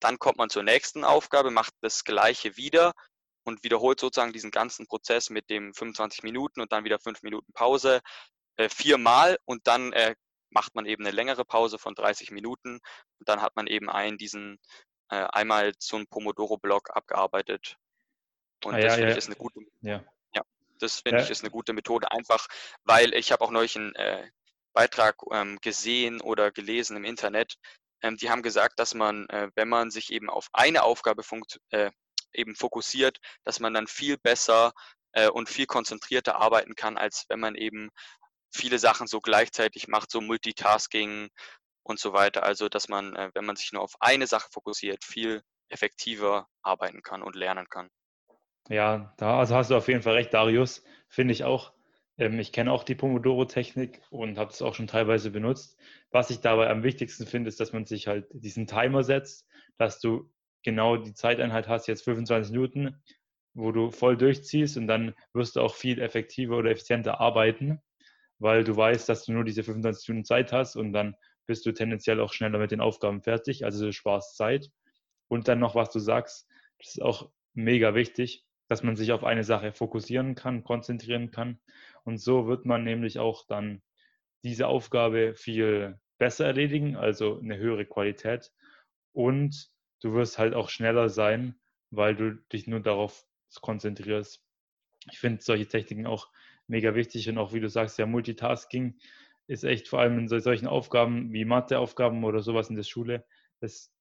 Dann 0.00 0.18
kommt 0.18 0.38
man 0.38 0.50
zur 0.50 0.62
nächsten 0.62 1.04
Aufgabe, 1.04 1.50
macht 1.50 1.74
das 1.82 2.04
gleiche 2.04 2.56
wieder 2.56 2.92
und 3.44 3.64
wiederholt 3.64 4.00
sozusagen 4.00 4.32
diesen 4.32 4.50
ganzen 4.50 4.86
Prozess 4.86 5.30
mit 5.30 5.50
dem 5.50 5.74
25 5.74 6.22
Minuten 6.22 6.60
und 6.60 6.72
dann 6.72 6.84
wieder 6.84 6.98
5 6.98 7.22
Minuten 7.22 7.52
Pause 7.52 8.00
äh, 8.56 8.68
viermal 8.68 9.38
und 9.44 9.66
dann 9.66 9.92
äh, 9.92 10.14
macht 10.50 10.74
man 10.74 10.86
eben 10.86 11.04
eine 11.04 11.14
längere 11.14 11.44
Pause 11.44 11.78
von 11.78 11.94
30 11.94 12.30
Minuten 12.30 12.80
und 13.18 13.28
dann 13.28 13.42
hat 13.42 13.56
man 13.56 13.66
eben 13.66 13.90
einen 13.90 14.18
diesen 14.18 14.58
äh, 15.10 15.26
einmal 15.32 15.72
so 15.78 15.96
einen 15.96 16.06
Pomodoro-Block 16.08 16.90
abgearbeitet 16.96 17.76
Und 18.64 18.74
Ah, 18.74 18.78
das 18.78 18.84
ja, 18.84 18.92
finde 18.94 19.08
ja. 19.08 19.12
ich 19.12 19.18
ist 19.18 19.26
eine 19.26 19.36
gute, 19.36 19.60
Ja. 19.80 20.04
Das 20.82 21.00
finde 21.00 21.18
Ja. 21.18 21.24
ich 21.24 21.30
ist 21.30 21.42
eine 21.42 21.50
gute 21.50 21.72
Methode, 21.72 22.10
einfach 22.10 22.46
weil 22.84 23.14
ich 23.14 23.32
habe 23.32 23.44
auch 23.44 23.50
neulich 23.50 23.76
einen 23.76 23.94
äh, 23.94 24.28
Beitrag 24.74 25.16
ähm, 25.32 25.58
gesehen 25.60 26.20
oder 26.20 26.50
gelesen 26.50 26.96
im 26.96 27.04
Internet. 27.04 27.54
Ähm, 28.02 28.16
die 28.16 28.30
haben 28.30 28.42
gesagt, 28.42 28.78
dass 28.78 28.94
man, 28.94 29.28
äh, 29.28 29.50
wenn 29.54 29.68
man 29.68 29.90
sich 29.90 30.12
eben 30.12 30.30
auf 30.30 30.48
eine 30.52 30.82
Aufgabe 30.82 31.22
äh, 31.70 31.90
eben 32.32 32.56
fokussiert, 32.56 33.18
dass 33.44 33.60
man 33.60 33.74
dann 33.74 33.86
viel 33.86 34.16
besser 34.18 34.72
äh, 35.12 35.28
und 35.28 35.48
viel 35.48 35.66
konzentrierter 35.66 36.36
arbeiten 36.36 36.74
kann, 36.74 36.96
als 36.96 37.26
wenn 37.28 37.40
man 37.40 37.54
eben 37.54 37.90
viele 38.54 38.78
Sachen 38.78 39.06
so 39.06 39.20
gleichzeitig 39.20 39.88
macht, 39.88 40.10
so 40.10 40.20
Multitasking 40.20 41.28
und 41.84 41.98
so 42.00 42.12
weiter. 42.12 42.42
Also, 42.42 42.68
dass 42.68 42.88
man, 42.88 43.14
äh, 43.16 43.30
wenn 43.34 43.44
man 43.44 43.56
sich 43.56 43.72
nur 43.72 43.82
auf 43.82 43.94
eine 44.00 44.26
Sache 44.26 44.48
fokussiert, 44.52 45.04
viel 45.04 45.42
effektiver 45.68 46.48
arbeiten 46.62 47.02
kann 47.02 47.22
und 47.22 47.36
lernen 47.36 47.66
kann. 47.68 47.88
Ja, 48.68 49.12
da 49.18 49.38
also 49.38 49.54
hast 49.54 49.70
du 49.70 49.76
auf 49.76 49.88
jeden 49.88 50.02
Fall 50.02 50.14
recht, 50.14 50.32
Darius. 50.34 50.84
Finde 51.08 51.32
ich 51.32 51.44
auch. 51.44 51.72
Ähm, 52.18 52.38
ich 52.40 52.52
kenne 52.52 52.72
auch 52.72 52.84
die 52.84 52.94
Pomodoro-Technik 52.94 54.00
und 54.10 54.38
habe 54.38 54.50
es 54.50 54.62
auch 54.62 54.74
schon 54.74 54.86
teilweise 54.86 55.30
benutzt. 55.30 55.76
Was 56.10 56.30
ich 56.30 56.40
dabei 56.40 56.70
am 56.70 56.82
wichtigsten 56.82 57.26
finde, 57.26 57.48
ist, 57.48 57.60
dass 57.60 57.72
man 57.72 57.86
sich 57.86 58.06
halt 58.06 58.26
diesen 58.32 58.66
Timer 58.66 59.02
setzt, 59.04 59.46
dass 59.78 60.00
du 60.00 60.30
genau 60.62 60.96
die 60.96 61.14
Zeiteinheit 61.14 61.68
hast, 61.68 61.86
jetzt 61.88 62.04
25 62.04 62.52
Minuten, 62.52 63.02
wo 63.54 63.72
du 63.72 63.90
voll 63.90 64.16
durchziehst 64.16 64.76
und 64.76 64.86
dann 64.86 65.14
wirst 65.34 65.56
du 65.56 65.60
auch 65.60 65.74
viel 65.74 66.00
effektiver 66.00 66.56
oder 66.56 66.70
effizienter 66.70 67.20
arbeiten, 67.20 67.80
weil 68.38 68.64
du 68.64 68.76
weißt, 68.76 69.08
dass 69.08 69.24
du 69.24 69.32
nur 69.32 69.44
diese 69.44 69.64
25 69.64 70.08
Minuten 70.08 70.24
Zeit 70.26 70.52
hast 70.52 70.76
und 70.76 70.92
dann 70.92 71.16
bist 71.46 71.66
du 71.66 71.72
tendenziell 71.72 72.20
auch 72.20 72.32
schneller 72.32 72.58
mit 72.58 72.70
den 72.70 72.80
Aufgaben 72.80 73.22
fertig, 73.22 73.64
also 73.64 73.86
du 73.86 73.92
sparst 73.92 74.36
Zeit. 74.36 74.70
Und 75.28 75.48
dann 75.48 75.58
noch, 75.58 75.74
was 75.74 75.90
du 75.90 75.98
sagst, 75.98 76.48
das 76.78 76.88
ist 76.94 77.02
auch 77.02 77.30
mega 77.54 77.94
wichtig, 77.94 78.44
dass 78.72 78.82
man 78.82 78.96
sich 78.96 79.12
auf 79.12 79.22
eine 79.22 79.44
Sache 79.44 79.70
fokussieren 79.70 80.34
kann, 80.34 80.64
konzentrieren 80.64 81.30
kann. 81.30 81.60
Und 82.04 82.16
so 82.16 82.46
wird 82.46 82.64
man 82.64 82.84
nämlich 82.84 83.18
auch 83.18 83.46
dann 83.46 83.82
diese 84.44 84.66
Aufgabe 84.66 85.34
viel 85.34 86.00
besser 86.16 86.46
erledigen, 86.46 86.96
also 86.96 87.38
eine 87.38 87.58
höhere 87.58 87.84
Qualität. 87.84 88.50
Und 89.12 89.68
du 90.00 90.14
wirst 90.14 90.38
halt 90.38 90.54
auch 90.54 90.70
schneller 90.70 91.10
sein, 91.10 91.60
weil 91.90 92.16
du 92.16 92.36
dich 92.50 92.66
nur 92.66 92.80
darauf 92.80 93.26
konzentrierst. 93.60 94.42
Ich 95.10 95.18
finde 95.18 95.42
solche 95.42 95.68
Techniken 95.68 96.06
auch 96.06 96.30
mega 96.66 96.94
wichtig 96.94 97.28
und 97.28 97.36
auch 97.36 97.52
wie 97.52 97.60
du 97.60 97.68
sagst, 97.68 97.98
ja, 97.98 98.06
Multitasking 98.06 98.98
ist 99.48 99.64
echt 99.64 99.86
vor 99.86 100.00
allem 100.00 100.18
in 100.18 100.28
solchen 100.28 100.66
Aufgaben 100.66 101.30
wie 101.30 101.44
Matheaufgaben 101.44 102.24
oder 102.24 102.40
sowas 102.40 102.70
in 102.70 102.76
der 102.76 102.84
Schule, 102.84 103.26
es, 103.60 103.92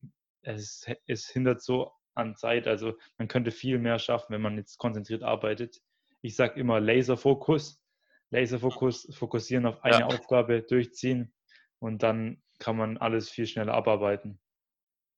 es, 0.44 0.88
es 1.08 1.28
hindert 1.28 1.62
so 1.62 1.92
an 2.16 2.36
Zeit. 2.36 2.68
Also 2.68 2.98
man 3.18 3.28
könnte 3.28 3.52
viel 3.52 3.80
mehr 3.80 4.00
schaffen, 4.00 4.34
wenn 4.34 4.42
man 4.42 4.58
jetzt 4.58 4.78
konzentriert 4.78 5.24
arbeitet. 5.24 5.82
Ich 6.22 6.36
sage 6.36 6.60
immer 6.60 6.80
Laserfokus. 6.80 7.82
Laserfokus, 8.30 9.10
fokussieren 9.14 9.66
auf 9.66 9.84
eine 9.84 10.00
Ja. 10.00 10.06
Aufgabe, 10.08 10.62
durchziehen 10.62 11.34
und 11.80 12.02
dann 12.04 12.42
kann 12.60 12.78
man 12.78 12.98
alles 12.98 13.30
viel 13.30 13.46
schneller 13.46 13.74
abarbeiten. 13.74 14.40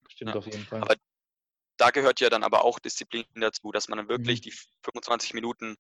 Stimmt 0.08 0.34
Ja, 0.34 0.40
auf 0.40 0.46
jeden 0.48 0.66
Fall. 0.66 0.82
aber 0.82 0.96
da 1.78 1.90
gehört 1.92 2.20
ja 2.22 2.30
dann 2.30 2.44
aber 2.44 2.64
auch 2.64 2.80
Disziplin 2.80 3.26
dazu, 3.36 3.72
dass 3.72 3.88
man 3.88 3.98
dann 3.98 4.10
wirklich 4.10 4.40
Mhm. 4.40 4.44
die 4.44 4.52
25 4.84 5.34
Minuten 5.34 5.76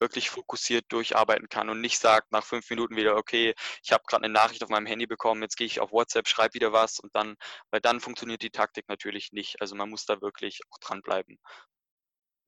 wirklich 0.00 0.30
fokussiert 0.30 0.84
durcharbeiten 0.88 1.48
kann 1.48 1.68
und 1.68 1.80
nicht 1.80 1.98
sagt 1.98 2.32
nach 2.32 2.44
fünf 2.44 2.68
Minuten 2.70 2.96
wieder, 2.96 3.16
okay, 3.16 3.54
ich 3.82 3.92
habe 3.92 4.04
gerade 4.06 4.24
eine 4.24 4.32
Nachricht 4.32 4.62
auf 4.62 4.70
meinem 4.70 4.86
Handy 4.86 5.06
bekommen, 5.06 5.42
jetzt 5.42 5.56
gehe 5.56 5.66
ich 5.66 5.80
auf 5.80 5.92
WhatsApp, 5.92 6.28
schreibe 6.28 6.54
wieder 6.54 6.72
was 6.72 6.98
und 7.00 7.14
dann, 7.14 7.36
weil 7.70 7.80
dann 7.80 8.00
funktioniert 8.00 8.42
die 8.42 8.50
Taktik 8.50 8.88
natürlich 8.88 9.32
nicht. 9.32 9.60
Also 9.60 9.74
man 9.74 9.90
muss 9.90 10.04
da 10.04 10.20
wirklich 10.20 10.60
auch 10.70 10.78
dranbleiben. 10.78 11.38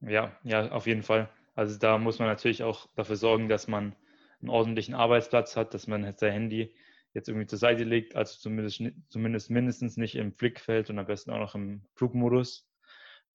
Ja, 0.00 0.38
ja, 0.45 0.71
auf 0.71 0.87
jeden 0.87 1.02
Fall. 1.02 1.28
Also 1.55 1.78
da 1.78 1.99
muss 1.99 2.19
man 2.19 2.28
natürlich 2.28 2.62
auch 2.62 2.87
dafür 2.95 3.17
sorgen, 3.17 3.49
dass 3.49 3.67
man 3.67 3.97
einen 4.40 4.50
ordentlichen 4.50 4.95
Arbeitsplatz 4.95 5.57
hat, 5.57 5.75
dass 5.75 5.87
man 5.88 6.14
sein 6.17 6.33
Handy 6.33 6.75
jetzt 7.14 7.28
irgendwie 7.28 7.47
zur 7.47 7.59
Seite 7.59 7.85
legt, 7.85 8.14
also 8.14 8.38
zumindest, 8.38 8.83
zumindest 9.09 9.50
mindestens 9.50 9.97
nicht 9.97 10.14
im 10.14 10.33
Blickfeld 10.33 10.90
und 10.90 10.99
am 10.99 11.07
besten 11.07 11.31
auch 11.31 11.38
noch 11.38 11.55
im 11.55 11.85
Flugmodus. 11.95 12.67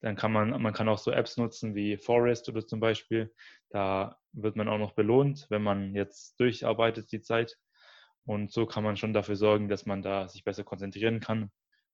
Dann 0.04 0.18
kann 0.18 0.34
man, 0.34 0.62
man 0.62 0.74
kann 0.74 0.90
auch 0.90 0.98
so 0.98 1.12
Apps 1.12 1.38
nutzen 1.38 1.76
wie 1.76 1.96
Forest 1.96 2.50
oder 2.50 2.68
zum 2.68 2.82
Beispiel. 2.82 3.34
Da 3.70 4.20
wird 4.34 4.58
man 4.58 4.68
auch 4.68 4.78
noch 4.78 4.92
belohnt, 4.92 5.48
wenn 5.50 5.64
man 5.64 5.96
jetzt 5.96 6.38
durcharbeitet 6.42 7.10
die 7.14 7.22
Zeit. 7.22 7.58
Und 8.26 8.52
so 8.52 8.66
kann 8.66 8.84
man 8.84 8.98
schon 8.98 9.14
dafür 9.14 9.38
sorgen, 9.38 9.70
dass 9.70 9.86
man 9.86 10.02
da 10.02 10.28
sich 10.28 10.44
besser 10.44 10.66
konzentrieren 10.66 11.22
kann 11.22 11.52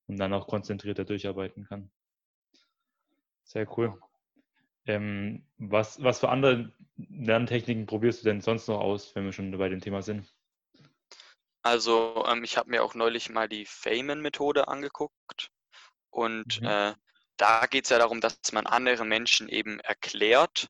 und 0.08 0.18
dann 0.18 0.34
auch 0.34 0.48
konzentrierter 0.48 1.06
durcharbeiten 1.06 1.66
kann. 1.66 1.92
Sehr 3.44 3.68
cool. 3.78 4.02
Ähm, 4.88 5.46
was, 5.60 6.02
was 6.02 6.20
für 6.20 6.30
andere 6.30 6.74
Lerntechniken 6.98 7.86
probierst 7.86 8.22
du 8.22 8.30
denn 8.30 8.42
sonst 8.42 8.68
noch 8.68 8.80
aus, 8.80 9.14
wenn 9.16 9.26
wir 9.26 9.34
schon 9.34 9.56
bei 9.56 9.70
dem 9.70 9.82
Thema 9.82 10.02
sind? 10.02 10.34
Also 11.62 12.24
ähm, 12.28 12.44
ich 12.44 12.58
habe 12.58 12.72
mir 12.72 12.84
auch 12.84 12.96
neulich 12.96 13.30
mal 13.30 13.48
die 13.48 13.66
Feynman-Methode 13.66 14.68
angeguckt 14.68 15.52
und 16.10 16.60
Mhm. 16.60 16.66
äh, 16.66 16.94
da 17.40 17.66
geht 17.68 17.86
es 17.86 17.90
ja 17.90 17.98
darum, 17.98 18.22
dass 18.22 18.38
man 18.52 18.68
anderen 18.68 19.08
Menschen 19.08 19.50
eben 19.50 19.80
erklärt 19.80 20.68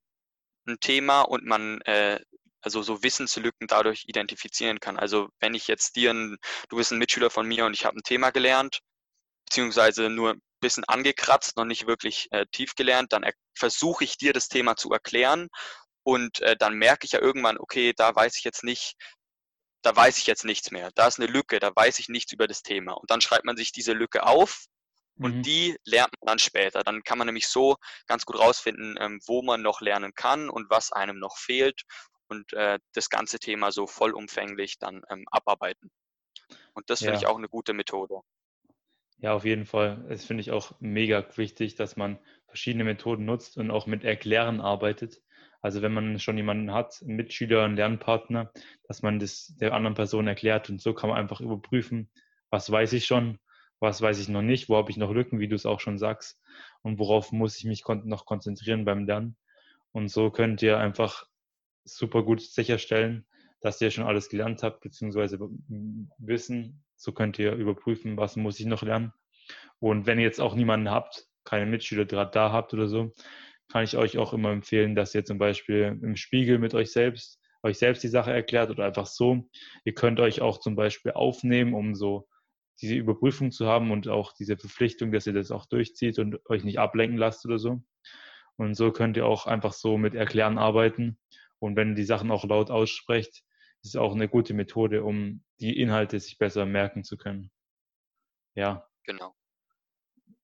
ein 0.68 0.80
Thema 0.80 1.22
und 1.22 1.46
man 1.46 1.82
äh, 1.82 2.20
also 2.62 2.82
so 2.84 3.02
Wissenslücken 3.02 3.68
dadurch 3.68 4.04
identifizieren 4.08 4.80
kann. 4.80 4.98
Also 4.98 5.30
wenn 5.40 5.56
ich 5.56 5.68
jetzt 5.68 5.96
dir, 5.96 6.12
ein, 6.12 6.38
du 6.70 6.78
bist 6.78 6.92
ein 6.92 7.00
Mitschüler 7.00 7.30
von 7.30 7.48
mir 7.48 7.66
und 7.66 7.74
ich 7.74 7.86
habe 7.86 7.98
ein 7.98 8.04
Thema 8.04 8.32
gelernt, 8.32 8.80
beziehungsweise 9.46 10.10
nur 10.10 10.34
ein 10.34 10.42
bisschen 10.62 10.84
angekratzt, 10.84 11.58
noch 11.58 11.66
nicht 11.66 11.88
wirklich 11.88 12.28
äh, 12.32 12.46
tief 12.52 12.76
gelernt, 12.76 13.14
dann 13.14 13.26
versuche 13.58 14.04
ich 14.04 14.18
dir 14.18 14.34
das 14.34 14.48
Thema 14.48 14.76
zu 14.76 14.92
erklären 14.92 15.48
und 16.04 16.42
äh, 16.42 16.56
dann 16.58 16.76
merke 16.76 17.06
ich 17.06 17.14
ja 17.14 17.22
irgendwann, 17.22 17.58
okay, 17.58 17.94
da 17.96 18.16
weiß 18.16 18.38
ich 18.38 18.44
jetzt 18.44 18.64
nicht, 18.64 18.94
da 19.82 19.96
weiß 19.96 20.18
ich 20.18 20.28
jetzt 20.28 20.46
nichts 20.46 20.72
mehr. 20.72 20.92
Da 20.96 21.08
ist 21.08 21.20
eine 21.20 21.32
Lücke, 21.32 21.60
da 21.60 21.72
weiß 21.74 22.00
ich 22.00 22.10
nichts 22.10 22.34
über 22.34 22.48
das 22.48 22.62
Thema. 22.62 22.94
Und 22.94 23.10
dann 23.10 23.22
schreibt 23.22 23.46
man 23.46 23.58
sich 23.58 23.72
diese 23.72 23.94
Lücke 23.94 24.24
auf 24.24 24.66
und 25.22 25.36
Mhm. 25.36 25.46
die 25.46 25.78
lernt 25.86 26.14
man 26.22 26.28
dann 26.28 26.40
später. 26.40 26.84
Dann 26.84 27.04
kann 27.04 27.18
man 27.18 27.28
nämlich 27.28 27.48
so 27.48 27.78
ganz 28.08 28.26
gut 28.26 28.40
rausfinden, 28.40 28.98
ähm, 29.00 29.20
wo 29.28 29.42
man 29.42 29.62
noch 29.62 29.82
lernen 29.82 30.14
kann 30.16 30.50
und 30.50 30.70
was 30.70 30.92
einem 30.92 31.20
noch 31.20 31.38
fehlt 31.38 31.84
und 32.28 32.54
äh, 32.54 32.80
das 32.94 33.10
ganze 33.10 33.40
Thema 33.40 33.72
so 33.72 33.88
vollumfänglich 33.88 34.78
dann 34.80 35.04
ähm, 35.10 35.26
abarbeiten. 35.32 35.92
Und 36.74 36.90
das 36.90 37.04
finde 37.04 37.18
ich 37.18 37.26
Ja. 37.26 37.28
auch 37.28 37.38
eine 37.38 37.50
gute 37.50 37.74
Methode. 37.74 38.22
Ja, 39.18 39.34
auf 39.34 39.44
jeden 39.46 39.66
Fall. 39.66 40.06
Das 40.10 40.26
finde 40.26 40.42
ich 40.42 40.52
auch 40.52 40.74
mega 40.80 41.26
wichtig, 41.36 41.76
dass 41.76 41.98
man 41.98 42.20
verschiedene 42.48 42.84
Methoden 42.86 43.26
nutzt 43.26 43.58
und 43.58 43.70
auch 43.72 43.86
mit 43.86 44.04
Erklären 44.04 44.62
arbeitet. 44.62 45.22
Also 45.62 45.82
wenn 45.82 45.94
man 45.94 46.20
schon 46.20 46.38
jemanden 46.38 46.72
hat, 46.74 47.02
einen 47.02 47.18
Mitschüler, 47.18 47.66
einen 47.66 47.76
Lernpartner, 47.76 48.52
dass 48.88 49.02
man 49.02 49.20
das 49.20 49.56
der 49.60 49.74
anderen 49.74 49.96
Person 49.96 50.28
erklärt 50.28 50.70
und 50.70 50.82
so 50.82 50.94
kann 50.94 51.10
man 51.10 51.20
einfach 51.20 51.42
überprüfen, 51.42 52.10
was 52.50 52.72
weiß 52.72 52.94
ich 52.94 53.06
schon, 53.06 53.40
was 53.80 54.02
weiß 54.02 54.20
ich 54.20 54.30
noch 54.30 54.42
nicht, 54.42 54.70
wo 54.70 54.78
habe 54.78 54.92
ich 54.92 54.98
noch 54.98 55.12
Lücken, 55.12 55.40
wie 55.40 55.48
du 55.48 55.56
es 55.56 55.66
auch 55.66 55.80
schon 55.80 55.98
sagst 55.98 56.40
und 56.82 57.00
worauf 57.00 57.32
muss 57.32 57.58
ich 57.58 57.66
mich 57.66 57.84
kon 57.84 58.08
noch 58.08 58.26
konzentrieren 58.26 58.86
beim 58.86 59.06
Lernen. 59.06 59.38
Und 59.92 60.10
so 60.10 60.30
könnt 60.30 60.62
ihr 60.62 60.78
einfach 60.78 61.26
super 61.84 62.24
gut 62.24 62.42
sicherstellen, 62.42 63.26
dass 63.62 63.82
ihr 63.82 63.92
schon 63.92 64.06
alles 64.06 64.30
gelernt 64.30 64.64
habt, 64.64 64.82
beziehungsweise 64.82 65.40
wissen, 66.18 66.84
so 66.96 67.12
könnt 67.12 67.40
ihr 67.40 67.54
überprüfen, 67.54 68.18
was 68.18 68.36
muss 68.36 68.60
ich 68.60 68.66
noch 68.66 68.84
lernen. 68.84 69.14
Und 69.80 70.06
wenn 70.06 70.20
ihr 70.20 70.26
jetzt 70.26 70.42
auch 70.42 70.56
niemanden 70.56 70.92
habt, 70.92 71.28
keine 71.44 71.66
Mitschüler 71.66 72.06
gerade 72.06 72.32
da 72.32 72.52
habt 72.52 72.74
oder 72.74 72.88
so, 72.88 73.14
kann 73.72 73.84
ich 73.84 73.98
euch 73.98 74.18
auch 74.18 74.34
immer 74.34 74.52
empfehlen, 74.52 74.96
dass 74.96 75.16
ihr 75.16 75.26
zum 75.26 75.38
Beispiel 75.38 75.98
im 76.02 76.16
Spiegel 76.16 76.60
mit 76.60 76.74
euch 76.74 76.92
selbst, 76.92 77.40
euch 77.64 77.78
selbst 77.78 78.04
die 78.04 78.08
Sache 78.08 78.32
erklärt 78.32 78.70
oder 78.70 78.86
einfach 78.86 79.06
so. 79.06 79.48
Ihr 79.84 79.94
könnt 79.94 80.20
euch 80.20 80.42
auch 80.42 80.60
zum 80.60 80.76
Beispiel 80.76 81.12
aufnehmen, 81.12 81.74
um 81.74 81.96
so 81.96 82.28
diese 82.82 82.96
Überprüfung 82.96 83.52
zu 83.52 83.68
haben 83.68 83.92
und 83.92 84.08
auch 84.08 84.34
diese 84.34 84.58
Verpflichtung, 84.58 85.12
dass 85.12 85.28
ihr 85.28 85.34
das 85.34 85.52
auch 85.52 85.66
durchzieht 85.66 86.20
und 86.20 86.40
euch 86.50 86.64
nicht 86.64 86.80
ablenken 86.80 87.18
lasst 87.18 87.46
oder 87.46 87.60
so. 87.60 87.82
Und 88.58 88.76
so 88.76 88.92
könnt 88.92 89.18
ihr 89.18 89.26
auch 89.26 89.46
einfach 89.48 89.74
so 89.74 89.98
mit 89.98 90.16
Erklären 90.16 90.58
arbeiten. 90.58 91.18
Und 91.60 91.76
wenn 91.76 91.90
ihr 91.90 91.96
die 91.96 92.04
Sachen 92.04 92.32
auch 92.32 92.46
laut 92.46 92.72
aussprecht, 92.72 93.44
ist 93.82 93.90
es 93.90 93.96
auch 93.96 94.14
eine 94.14 94.28
gute 94.28 94.54
Methode, 94.54 95.04
um 95.04 95.44
die 95.60 95.80
Inhalte 95.80 96.20
sich 96.20 96.38
besser 96.38 96.66
merken 96.66 97.04
zu 97.04 97.18
können. 97.18 97.52
Ja, 98.56 98.86
Genau. 99.04 99.36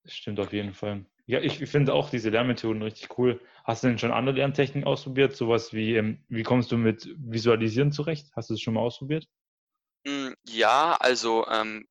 das 0.04 0.14
stimmt 0.14 0.40
auf 0.40 0.54
jeden 0.54 0.74
Fall. 0.74 1.06
Ja, 1.28 1.40
ich 1.42 1.58
finde 1.70 1.94
auch 1.94 2.10
diese 2.10 2.30
Lernmethoden 2.30 2.82
richtig 2.84 3.18
cool. 3.18 3.42
Hast 3.64 3.84
du 3.84 3.88
denn 3.88 3.98
schon 3.98 4.12
andere 4.12 4.36
Lerntechniken 4.36 4.84
ausprobiert? 4.88 5.36
Sowas 5.36 5.74
wie, 5.74 5.96
ähm, 5.96 6.24
wie 6.30 6.44
kommst 6.44 6.72
du 6.72 6.78
mit 6.78 7.10
Visualisieren 7.18 7.92
zurecht? 7.92 8.28
Hast 8.36 8.50
du 8.52 8.54
es 8.54 8.62
schon 8.62 8.76
mal 8.76 8.82
ausprobiert? 8.82 9.28
Hm, 10.08 10.36
Ja, 10.48 10.96
also 11.00 11.48
ähm, 11.48 11.88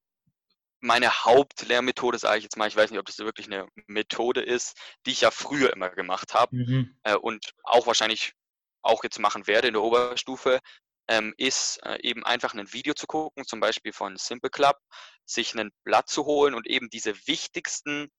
meine 0.85 1.11
Hauptlehrmethode, 1.25 2.19
sage 2.19 2.39
ich 2.39 2.45
jetzt 2.45 2.57
mal, 2.57 2.69
ich 2.69 2.77
weiß 2.77 2.91
nicht, 2.91 3.01
ob 3.01 3.07
das 3.07 3.19
wirklich 3.19 3.47
eine 3.47 3.69
Methode 3.87 4.43
ist, 4.43 4.77
die 5.07 5.13
ich 5.13 5.23
ja 5.23 5.31
früher 5.31 5.73
immer 5.73 5.91
gemacht 5.91 6.35
habe 6.35 6.57
Mhm. 6.57 6.97
äh, 7.05 7.17
und 7.17 7.53
auch 7.65 7.87
wahrscheinlich 7.87 8.35
auch 8.83 9.03
jetzt 9.03 9.19
machen 9.19 9.47
werde 9.47 9.69
in 9.69 9.75
der 9.75 9.83
Oberstufe, 9.83 10.61
ähm, 11.09 11.35
ist 11.39 11.79
äh, 11.85 11.99
eben 12.03 12.25
einfach 12.25 12.55
ein 12.55 12.73
Video 12.73 12.95
zu 12.95 13.07
gucken, 13.07 13.47
zum 13.47 13.61
Beispiel 13.61 13.93
von 13.93 14.17
Simple 14.17 14.51
Club, 14.51 14.77
sich 15.25 15.55
ein 15.55 15.71
Blatt 15.85 16.09
zu 16.09 16.25
holen 16.27 16.55
und 16.55 16.67
eben 16.67 16.91
diese 16.91 17.15
wichtigsten 17.27 18.11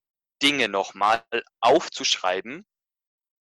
Dinge 0.41 0.67
nochmal 0.69 1.23
aufzuschreiben 1.61 2.65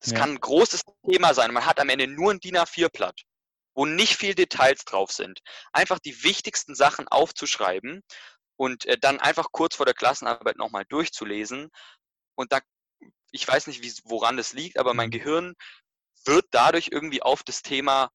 Es 0.01 0.11
ja. 0.13 0.19
kann 0.19 0.31
ein 0.33 0.41
großes 0.41 0.83
Thema 1.11 1.35
sein. 1.35 1.53
Man 1.53 1.67
hat 1.67 1.81
am 1.81 1.89
Ende 1.89 2.07
nur 2.07 2.31
ein 2.33 2.41
DIN 2.41 2.57
A4-Blatt, 2.59 3.23
wo 3.75 3.87
nicht 3.87 4.17
viel 4.17 4.35
Details 4.35 4.85
drauf 4.85 5.11
sind. 5.13 5.41
Einfach 5.73 5.99
die 5.99 6.23
wichtigsten 6.25 6.75
Sachen 6.75 7.09
aufzuschreiben 7.09 8.03
und 8.57 8.85
äh, 8.87 8.99
dann 8.99 9.21
einfach 9.21 9.47
kurz 9.53 9.77
vor 9.77 9.87
der 9.87 9.95
Klassenarbeit 9.95 10.57
nochmal 10.57 10.85
durchzulesen. 10.87 11.71
Und 12.35 12.53
da, 12.53 12.61
ich 13.31 13.47
weiß 13.47 13.67
nicht, 13.67 13.83
wie, 13.83 13.93
woran 14.05 14.37
das 14.37 14.53
liegt, 14.53 14.79
aber 14.79 14.95
mein 14.95 15.09
mhm. 15.09 15.13
Gehirn 15.13 15.55
wird 16.25 16.47
dadurch 16.51 16.89
irgendwie 16.91 17.23
auf 17.23 17.43
das 17.43 17.63
Thema 17.63 18.11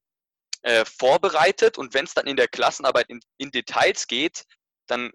äh, 0.62 0.86
vorbereitet 0.86 1.78
und 1.78 1.94
wenn 1.94 2.06
es 2.06 2.14
dann 2.14 2.28
in 2.28 2.36
der 2.36 2.48
Klassenarbeit 2.48 3.10
in, 3.10 3.22
in, 3.38 3.52
Details 3.52 4.08
geht, 4.08 4.46
dann 4.88 5.12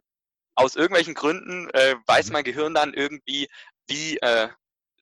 aus 0.55 0.77
irgendwelchen 0.77 1.15
Gründen 1.15 1.69
äh, 1.71 1.97
weiß 2.07 2.29
mhm. 2.29 2.33
mein 2.33 2.45
Gehirn 2.45 2.75
dann 2.75 2.95
irgendwie, 2.95 3.49
wie, 3.87 4.17
äh, 4.19 4.49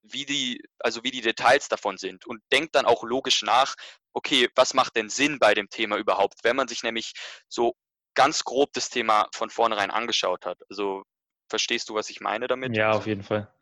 wie 0.02 0.26
die, 0.26 0.64
also 0.81 1.05
wie 1.05 1.11
die 1.11 1.21
Details 1.21 1.69
davon 1.69 1.97
sind 1.97 2.26
und 2.26 2.43
denkt 2.50 2.75
dann 2.75 2.87
auch 2.87 3.05
logisch 3.05 3.43
nach, 3.43 3.76
okay, 4.14 4.49
was 4.55 4.75
macht 4.75 4.97
denn 4.97 5.11
Sinn 5.11 5.38
bei 5.38 5.55
dem 5.55 5.69
Thema 5.69 5.97
überhaupt, 5.97 6.41
wenn 6.43 6.57
man 6.57 6.69
sich 6.69 6.83
nämlich 6.83 7.12
so 7.49 7.75
ganz 8.14 8.45
grob 8.45 8.73
das 8.73 8.90
Thema 8.90 9.28
von 9.35 9.50
vornherein 9.50 9.90
angeschaut 9.90 10.47
hat. 10.47 10.59
Also 10.69 11.02
verstehst 11.49 11.88
du, 11.88 11.95
was 11.95 12.11
ich 12.11 12.21
meine 12.21 12.47
damit? 12.47 12.76
Ja, 12.76 12.92
auf 12.92 13.07
jeden 13.07 13.23
Fall. 13.23 13.52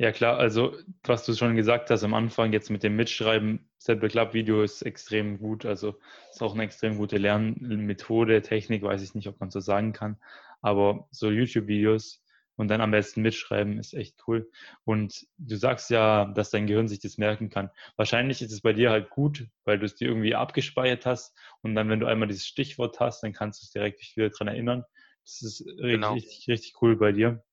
Ja, 0.00 0.12
klar, 0.12 0.38
also 0.38 0.76
was 1.02 1.26
du 1.26 1.34
schon 1.34 1.56
gesagt 1.56 1.90
hast 1.90 2.04
am 2.04 2.14
Anfang, 2.14 2.52
jetzt 2.52 2.70
mit 2.70 2.84
dem 2.84 2.94
Mitschreiben, 2.94 3.68
Simple 3.78 4.08
Club 4.08 4.32
Video 4.32 4.62
ist 4.62 4.82
extrem 4.82 5.38
gut. 5.38 5.66
Also 5.66 5.98
ist 6.30 6.40
auch 6.40 6.54
eine 6.54 6.62
extrem 6.62 6.96
gute 6.98 7.18
Lernmethode, 7.18 8.42
Technik, 8.42 8.82
weiß 8.82 9.02
ich 9.02 9.14
nicht, 9.16 9.26
ob 9.26 9.40
man 9.40 9.50
so 9.50 9.58
sagen 9.58 9.92
kann. 9.92 10.20
Aber 10.62 11.08
so 11.10 11.30
YouTube-Videos 11.30 12.22
und 12.58 12.68
dann 12.68 12.80
am 12.80 12.90
besten 12.90 13.22
mitschreiben 13.22 13.78
ist 13.78 13.94
echt 13.94 14.16
cool. 14.26 14.50
Und 14.84 15.26
du 15.38 15.56
sagst 15.56 15.90
ja, 15.90 16.26
dass 16.26 16.50
dein 16.50 16.66
Gehirn 16.66 16.88
sich 16.88 16.98
das 16.98 17.16
merken 17.16 17.50
kann. 17.50 17.70
Wahrscheinlich 17.96 18.42
ist 18.42 18.50
es 18.50 18.62
bei 18.62 18.72
dir 18.72 18.90
halt 18.90 19.10
gut, 19.10 19.46
weil 19.64 19.78
du 19.78 19.86
es 19.86 19.94
dir 19.94 20.08
irgendwie 20.08 20.34
abgespeichert 20.34 21.06
hast. 21.06 21.38
Und 21.62 21.76
dann, 21.76 21.88
wenn 21.88 22.00
du 22.00 22.06
einmal 22.06 22.26
dieses 22.26 22.46
Stichwort 22.46 22.98
hast, 22.98 23.22
dann 23.22 23.32
kannst 23.32 23.62
du 23.62 23.64
es 23.64 23.70
direkt 23.70 24.00
wieder 24.16 24.30
dran 24.30 24.48
erinnern. 24.48 24.84
Das 25.24 25.40
ist 25.40 25.64
genau. 25.78 26.14
richtig, 26.14 26.48
richtig 26.48 26.82
cool 26.82 26.96
bei 26.96 27.12
dir. 27.12 27.44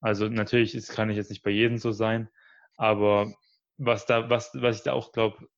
Also 0.00 0.28
natürlich, 0.28 0.72
das 0.72 0.88
kann 0.88 1.10
ich 1.10 1.18
jetzt 1.18 1.30
nicht 1.30 1.42
bei 1.42 1.50
jedem 1.50 1.76
so 1.76 1.92
sein, 1.92 2.30
aber 2.76 3.34
was 3.76 4.06
da, 4.06 4.30
was, 4.30 4.52
was 4.54 4.78
ich 4.78 4.82
da 4.84 4.94
auch 4.94 5.12
glaube, 5.12 5.48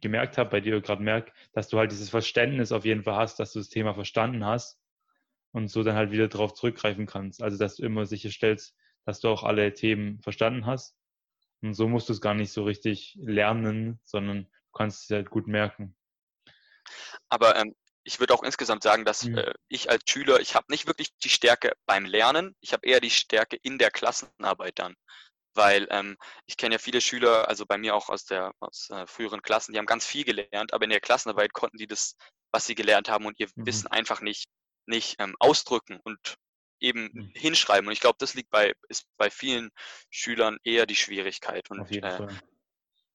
gemerkt 0.00 0.38
habe 0.38 0.50
bei 0.50 0.60
dir 0.60 0.80
gerade 0.80 1.02
merke, 1.02 1.32
dass 1.52 1.68
du 1.68 1.78
halt 1.78 1.92
dieses 1.92 2.08
Verständnis 2.08 2.72
auf 2.72 2.86
jeden 2.86 3.02
Fall 3.02 3.16
hast, 3.16 3.40
dass 3.40 3.52
du 3.52 3.58
das 3.58 3.68
Thema 3.68 3.94
verstanden 3.94 4.44
hast 4.44 4.78
und 5.52 5.68
so 5.68 5.82
dann 5.82 5.96
halt 5.96 6.10
wieder 6.10 6.28
darauf 6.28 6.54
zurückgreifen 6.54 7.06
kannst. 7.06 7.42
Also 7.42 7.58
dass 7.58 7.76
du 7.76 7.84
immer 7.84 8.06
sicherstellst, 8.06 8.74
dass 9.04 9.20
du 9.20 9.28
auch 9.28 9.42
alle 9.42 9.72
Themen 9.74 10.20
verstanden 10.20 10.66
hast. 10.66 10.94
Und 11.62 11.74
so 11.74 11.88
musst 11.88 12.08
du 12.08 12.12
es 12.12 12.20
gar 12.20 12.34
nicht 12.34 12.52
so 12.52 12.64
richtig 12.64 13.16
lernen, 13.20 14.00
sondern 14.04 14.44
du 14.44 14.72
kannst 14.72 15.04
es 15.04 15.14
halt 15.14 15.30
gut 15.30 15.48
merken. 15.48 15.96
Aber 17.28 17.56
ähm, 17.56 17.74
ich 18.04 18.20
würde 18.20 18.34
auch 18.34 18.42
insgesamt 18.42 18.82
sagen, 18.82 19.04
dass 19.04 19.24
mhm. 19.24 19.38
äh, 19.38 19.52
ich 19.68 19.90
als 19.90 20.02
Schüler, 20.08 20.40
ich 20.40 20.54
habe 20.54 20.66
nicht 20.70 20.86
wirklich 20.86 21.10
die 21.18 21.28
Stärke 21.28 21.72
beim 21.86 22.04
Lernen, 22.06 22.54
ich 22.60 22.72
habe 22.72 22.86
eher 22.86 23.00
die 23.00 23.10
Stärke 23.10 23.58
in 23.62 23.78
der 23.78 23.90
Klassenarbeit 23.90 24.78
dann. 24.78 24.94
Weil 25.54 25.88
ähm, 25.90 26.16
ich 26.46 26.56
kenne 26.56 26.76
ja 26.76 26.78
viele 26.78 27.00
Schüler, 27.00 27.48
also 27.48 27.66
bei 27.66 27.78
mir 27.78 27.94
auch 27.94 28.08
aus 28.08 28.24
der 28.24 28.52
aus 28.60 28.88
äh, 28.90 29.06
früheren 29.06 29.42
Klassen, 29.42 29.72
die 29.72 29.78
haben 29.78 29.86
ganz 29.86 30.06
viel 30.06 30.24
gelernt, 30.24 30.72
aber 30.72 30.84
in 30.84 30.90
der 30.90 31.00
Klassenarbeit 31.00 31.52
konnten 31.52 31.78
die 31.78 31.86
das, 31.86 32.14
was 32.52 32.66
sie 32.66 32.74
gelernt 32.74 33.08
haben 33.08 33.26
und 33.26 33.38
ihr 33.40 33.48
mhm. 33.54 33.66
Wissen 33.66 33.88
einfach 33.88 34.20
nicht, 34.20 34.48
nicht 34.88 35.16
ähm, 35.18 35.36
ausdrücken 35.38 36.00
und 36.02 36.38
eben 36.80 37.10
mhm. 37.12 37.32
hinschreiben. 37.34 37.86
Und 37.86 37.92
ich 37.92 38.00
glaube, 38.00 38.16
das 38.18 38.34
liegt 38.34 38.50
bei, 38.50 38.74
ist 38.88 39.06
bei 39.16 39.30
vielen 39.30 39.70
Schülern 40.10 40.58
eher 40.64 40.86
die 40.86 40.96
Schwierigkeit. 40.96 41.70
Und, 41.70 41.90
äh, 41.90 42.26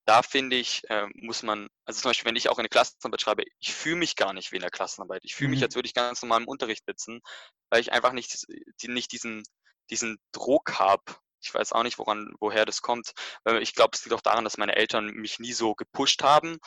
da 0.06 0.22
finde 0.22 0.58
ich, 0.58 0.82
äh, 0.90 1.08
muss 1.16 1.44
man, 1.44 1.70
also 1.86 2.02
zum 2.02 2.10
Beispiel, 2.10 2.30
wenn 2.30 2.36
ich 2.36 2.50
auch 2.50 2.60
eine 2.60 2.70
Klassenarbeit 2.70 3.22
schreibe, 3.22 3.44
ich 3.60 3.74
fühle 3.74 3.96
mich 3.96 4.16
gar 4.16 4.34
nicht 4.34 4.52
wie 4.52 4.58
in 4.58 4.62
der 4.62 4.72
Klassenarbeit. 4.72 5.24
Ich 5.24 5.36
fühle 5.36 5.50
mhm. 5.50 5.56
mich, 5.56 5.64
als 5.64 5.76
würde 5.76 5.88
ich 5.88 5.94
ganz 5.94 6.22
normal 6.22 6.42
im 6.42 6.48
Unterricht 6.48 6.84
sitzen, 6.86 7.22
weil 7.70 7.82
ich 7.82 7.92
einfach 7.94 8.12
nicht, 8.12 8.46
die, 8.82 8.88
nicht 8.90 9.12
diesen, 9.12 9.44
diesen 9.90 10.20
Druck 10.32 10.78
habe. 10.80 11.04
Ich 11.44 11.54
weiß 11.54 11.74
auch 11.74 11.84
nicht, 11.84 12.00
woran, 12.00 12.34
woher 12.40 12.66
das 12.66 12.82
kommt. 12.82 13.12
Ich 13.60 13.76
glaube, 13.76 13.92
es 13.94 14.04
liegt 14.06 14.16
auch 14.16 14.22
daran, 14.22 14.44
dass 14.44 14.58
meine 14.58 14.76
Eltern 14.76 15.08
mich 15.08 15.40
nie 15.40 15.54
so 15.54 15.76
gepusht 15.76 16.24
haben, 16.24 16.58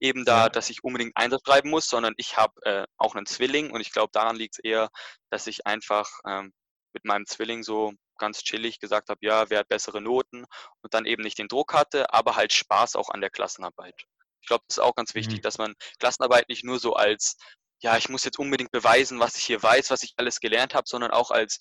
eben 0.00 0.24
da, 0.24 0.48
dass 0.48 0.70
ich 0.70 0.84
unbedingt 0.84 1.16
Einsatz 1.16 1.42
schreiben 1.46 1.70
muss, 1.70 1.88
sondern 1.88 2.14
ich 2.16 2.36
habe 2.36 2.52
äh, 2.62 2.84
auch 2.98 3.14
einen 3.14 3.26
Zwilling 3.26 3.70
und 3.70 3.80
ich 3.80 3.92
glaube, 3.92 4.10
daran 4.12 4.36
liegt 4.36 4.56
es 4.56 4.64
eher, 4.64 4.90
dass 5.30 5.46
ich 5.46 5.66
einfach 5.66 6.08
ähm, 6.26 6.52
mit 6.92 7.04
meinem 7.04 7.26
Zwilling 7.26 7.62
so 7.62 7.92
ganz 8.18 8.42
chillig 8.42 8.80
gesagt 8.80 9.10
habe, 9.10 9.20
ja, 9.22 9.50
wer 9.50 9.60
hat 9.60 9.68
bessere 9.68 10.00
Noten 10.00 10.44
und 10.82 10.94
dann 10.94 11.04
eben 11.04 11.22
nicht 11.22 11.38
den 11.38 11.48
Druck 11.48 11.74
hatte, 11.74 12.12
aber 12.12 12.36
halt 12.36 12.52
Spaß 12.52 12.96
auch 12.96 13.10
an 13.10 13.20
der 13.20 13.30
Klassenarbeit. 13.30 13.94
Ich 14.40 14.48
glaube, 14.48 14.64
das 14.68 14.78
ist 14.78 14.82
auch 14.82 14.94
ganz 14.94 15.14
wichtig, 15.14 15.38
mhm. 15.38 15.42
dass 15.42 15.58
man 15.58 15.74
Klassenarbeit 15.98 16.48
nicht 16.48 16.64
nur 16.64 16.78
so 16.78 16.94
als, 16.94 17.36
ja, 17.80 17.96
ich 17.96 18.08
muss 18.08 18.24
jetzt 18.24 18.38
unbedingt 18.38 18.70
beweisen, 18.70 19.20
was 19.20 19.36
ich 19.36 19.44
hier 19.44 19.62
weiß, 19.62 19.90
was 19.90 20.02
ich 20.02 20.14
alles 20.16 20.40
gelernt 20.40 20.74
habe, 20.74 20.88
sondern 20.88 21.10
auch 21.10 21.30
als, 21.30 21.58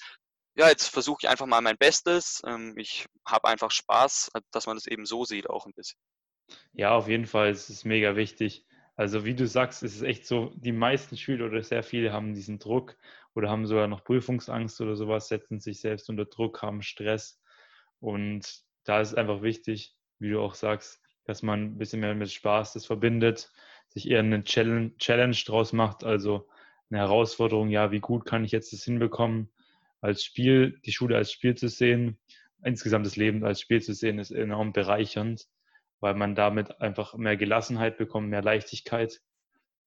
ja, 0.55 0.69
jetzt 0.69 0.87
versuche 0.87 1.19
ich 1.23 1.29
einfach 1.29 1.45
mal 1.45 1.61
mein 1.61 1.77
Bestes. 1.77 2.41
Ähm, 2.45 2.73
ich 2.77 3.05
habe 3.25 3.47
einfach 3.47 3.71
Spaß, 3.71 4.31
dass 4.51 4.67
man 4.67 4.77
das 4.77 4.87
eben 4.87 5.05
so 5.05 5.25
sieht 5.25 5.49
auch 5.49 5.65
ein 5.65 5.73
bisschen. 5.73 5.99
Ja, 6.73 6.95
auf 6.95 7.07
jeden 7.07 7.25
Fall, 7.25 7.49
es 7.49 7.69
ist 7.69 7.85
mega 7.85 8.15
wichtig. 8.15 8.65
Also 8.95 9.25
wie 9.25 9.35
du 9.35 9.45
sagst, 9.45 9.83
ist 9.83 9.95
es 9.95 10.01
echt 10.01 10.25
so, 10.25 10.53
die 10.55 10.71
meisten 10.71 11.17
Schüler 11.17 11.47
oder 11.47 11.61
sehr 11.63 11.83
viele 11.83 12.13
haben 12.13 12.33
diesen 12.33 12.59
Druck 12.59 12.95
oder 13.33 13.49
haben 13.49 13.65
sogar 13.65 13.87
noch 13.87 14.05
Prüfungsangst 14.05 14.79
oder 14.79 14.95
sowas, 14.95 15.27
setzen 15.27 15.59
sich 15.59 15.81
selbst 15.81 16.09
unter 16.09 16.25
Druck, 16.25 16.61
haben 16.61 16.81
Stress. 16.81 17.41
Und 17.99 18.61
da 18.85 19.01
ist 19.01 19.09
es 19.09 19.15
einfach 19.15 19.41
wichtig, 19.41 19.95
wie 20.19 20.29
du 20.29 20.39
auch 20.39 20.55
sagst, 20.55 21.01
dass 21.25 21.41
man 21.41 21.63
ein 21.63 21.77
bisschen 21.77 21.99
mehr 21.99 22.15
mit 22.15 22.31
Spaß 22.31 22.73
das 22.73 22.85
verbindet, 22.85 23.51
sich 23.89 24.09
eher 24.09 24.19
eine 24.19 24.43
Challenge 24.43 25.35
draus 25.45 25.73
macht, 25.73 26.05
also 26.05 26.47
eine 26.89 26.99
Herausforderung, 26.99 27.69
ja, 27.69 27.91
wie 27.91 27.99
gut 27.99 28.25
kann 28.25 28.45
ich 28.45 28.51
jetzt 28.51 28.71
das 28.71 28.83
hinbekommen, 28.83 29.49
als 30.05 30.23
Spiel, 30.23 30.79
die 30.85 30.91
Schule 30.91 31.17
als 31.17 31.31
Spiel 31.31 31.55
zu 31.55 31.67
sehen, 31.67 32.19
insgesamt 32.63 33.05
das 33.05 33.15
Leben 33.15 33.43
als 33.43 33.59
Spiel 33.59 33.81
zu 33.81 33.93
sehen, 33.93 34.19
ist 34.19 34.31
enorm 34.31 34.71
bereichernd, 34.71 35.47
weil 35.99 36.13
man 36.13 36.35
damit 36.35 36.79
einfach 36.81 37.15
mehr 37.15 37.37
Gelassenheit 37.37 37.97
bekommt, 37.97 38.29
mehr 38.29 38.43
Leichtigkeit 38.43 39.21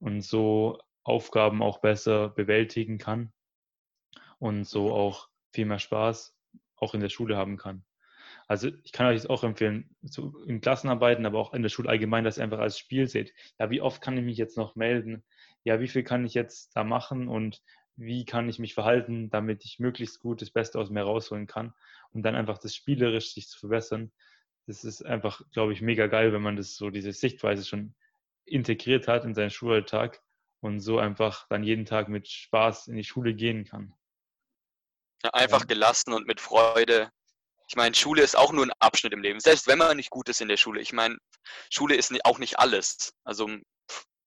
und 0.00 0.22
so 0.22 0.81
Aufgaben 1.04 1.62
auch 1.62 1.81
besser 1.81 2.28
bewältigen 2.28 2.98
kann 2.98 3.33
und 4.38 4.64
so 4.64 4.92
auch 4.92 5.28
viel 5.52 5.66
mehr 5.66 5.78
Spaß 5.78 6.37
auch 6.76 6.94
in 6.94 7.00
der 7.00 7.09
Schule 7.09 7.37
haben 7.37 7.57
kann. 7.57 7.85
Also 8.46 8.70
ich 8.83 8.92
kann 8.92 9.07
euch 9.07 9.16
das 9.16 9.31
auch 9.31 9.44
empfehlen, 9.44 9.94
so 10.02 10.42
in 10.44 10.61
Klassenarbeiten, 10.61 11.26
aber 11.26 11.38
auch 11.38 11.52
in 11.52 11.62
der 11.62 11.68
Schule 11.68 11.88
allgemein, 11.88 12.24
dass 12.24 12.38
ihr 12.38 12.44
einfach 12.44 12.61
als 12.61 12.78
Spiel 12.78 13.07
seht. 13.07 13.35
Ja, 13.59 13.70
wie 13.70 13.83
oft 13.83 14.00
kann 14.00 14.16
ich 14.16 14.24
mich 14.24 14.38
jetzt 14.38 14.57
noch 14.57 14.74
melden? 14.74 15.22
Ja, 15.64 15.81
wie 15.81 15.88
viel 15.88 16.02
kann 16.02 16.24
ich 16.24 16.35
jetzt 16.35 16.74
da 16.74 16.85
machen 16.85 17.28
und 17.28 17.62
wie 17.98 18.24
kann 18.24 18.48
ich 18.48 18.61
mich 18.61 18.74
verhalten, 18.74 19.28
damit 19.28 19.64
ich 19.64 19.80
möglichst 19.80 20.20
gut 20.20 20.40
das 20.40 20.50
Beste 20.50 20.78
aus 20.78 20.88
mir 20.88 21.02
rausholen 21.02 21.48
kann 21.48 21.74
und 22.12 22.22
dann 22.22 22.37
einfach 22.37 22.58
das 22.58 22.74
spielerisch 22.74 23.34
sich 23.34 23.48
zu 23.48 23.58
verbessern. 23.58 24.12
Das 24.66 24.84
ist 24.84 25.04
einfach, 25.04 25.42
glaube 25.52 25.72
ich, 25.72 25.82
mega 25.82 26.06
geil, 26.06 26.32
wenn 26.32 26.42
man 26.42 26.56
das 26.56 26.76
so 26.76 26.90
diese 26.90 27.12
Sichtweise 27.12 27.64
schon 27.64 27.94
integriert 28.44 29.08
hat 29.08 29.24
in 29.24 29.34
seinen 29.34 29.50
Schulalltag 29.50 30.22
und 30.61 30.80
so 30.80 30.98
einfach 30.98 31.48
dann 31.48 31.64
jeden 31.64 31.87
Tag 31.87 32.08
mit 32.08 32.28
Spaß 32.28 32.87
in 32.87 32.96
die 32.96 33.04
Schule 33.04 33.34
gehen 33.34 33.64
kann. 33.64 33.92
Ja, 35.24 35.30
einfach 35.30 35.66
gelassen 35.66 36.12
und 36.12 36.26
mit 36.26 36.40
Freude. 36.40 37.11
Ich 37.68 37.74
meine, 37.74 37.96
Schule 37.96 38.22
ist 38.22 38.37
auch 38.37 38.52
nur 38.52 38.64
ein 38.64 38.72
Abschnitt 38.78 39.12
im 39.12 39.22
Leben. 39.22 39.40
Selbst 39.40 39.66
wenn 39.66 39.78
man 39.78 39.96
nicht 39.96 40.11
gut 40.11 40.28
ist 40.28 40.40
in 40.40 40.48
der 40.48 40.56
Schule. 40.56 40.80
Ich 40.80 40.92
meine, 40.92 41.18
Schule 41.70 41.96
ist 41.96 42.14
auch 42.24 42.38
nicht 42.38 42.61
alles. 42.61 43.12
Also 43.24 43.48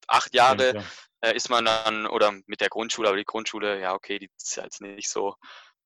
acht 0.08 0.36
Jahre 0.36 0.76
ja, 0.76 0.84
äh, 1.22 1.36
ist 1.36 1.50
man 1.50 1.66
dann, 1.66 2.08
oder 2.08 2.34
mit 2.46 2.62
der 2.62 2.70
Grundschule, 2.70 3.08
aber 3.08 3.18
die 3.18 3.26
Grundschule, 3.26 3.80
ja, 3.80 3.94
okay, 3.94 4.20
die 4.20 4.30
ist 4.38 4.56
ja 4.56 4.64
jetzt 4.64 4.82
nicht 4.82 5.10
so 5.10 5.36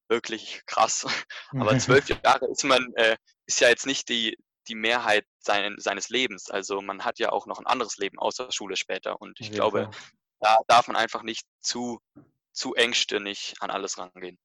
wirklich 0.07 0.61
krass. 0.65 1.05
Aber 1.51 1.77
zwölf 1.79 2.07
Jahre 2.09 2.45
ist 2.47 2.63
man, 2.63 2.93
äh, 2.95 3.17
ist 3.45 3.59
ja 3.59 3.69
jetzt 3.69 3.85
nicht 3.85 4.09
die, 4.09 4.37
die 4.67 4.75
Mehrheit 4.75 5.25
sein, 5.39 5.75
seines 5.77 6.09
Lebens. 6.09 6.49
Also 6.49 6.81
man 6.81 7.05
hat 7.05 7.19
ja 7.19 7.31
auch 7.31 7.47
noch 7.47 7.59
ein 7.59 7.67
anderes 7.67 7.97
Leben 7.97 8.19
außer 8.19 8.51
Schule 8.51 8.75
später. 8.75 9.21
Und 9.21 9.39
ich 9.39 9.51
glaube, 9.51 9.89
da 10.39 10.59
darf 10.67 10.87
man 10.87 10.95
einfach 10.95 11.23
nicht 11.23 11.45
zu, 11.59 11.99
zu 12.51 12.73
engstirnig 12.75 13.55
an 13.59 13.69
alles 13.69 13.97
rangehen. 13.97 14.37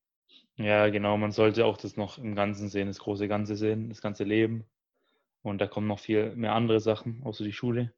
Ja, 0.57 0.88
genau. 0.90 1.16
Man 1.16 1.33
sollte 1.33 1.64
auch 1.64 1.79
das 1.79 1.96
noch 1.96 2.18
im 2.18 2.35
Ganzen 2.35 2.68
sehen, 2.68 2.88
das 2.88 2.98
große 2.98 3.29
Ganze 3.29 3.57
sehen, 3.57 3.88
das 3.88 4.03
ganze 4.03 4.24
Leben. 4.24 4.66
Und 5.42 5.59
da 5.59 5.66
kommen 5.66 5.87
noch 5.87 6.00
viel 6.00 6.37
mehr 6.37 6.53
andere 6.53 6.81
Sachen, 6.81 7.22
außer 7.24 7.44
die 7.44 7.53
Schule. 7.53 7.94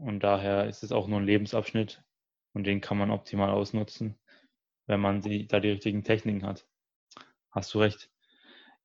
Und 0.00 0.20
daher 0.20 0.66
ist 0.66 0.82
es 0.82 0.92
auch 0.92 1.08
nur 1.08 1.20
ein 1.20 1.26
Lebensabschnitt 1.26 2.02
und 2.54 2.64
den 2.64 2.80
kann 2.80 2.96
man 2.96 3.10
optimal 3.10 3.50
ausnutzen, 3.50 4.18
wenn 4.86 4.98
man 4.98 5.20
die, 5.20 5.46
da 5.46 5.60
die 5.60 5.70
richtigen 5.70 6.04
Techniken 6.04 6.46
hat. 6.46 6.66
Hast 7.50 7.74
du 7.74 7.80
recht. 7.80 8.10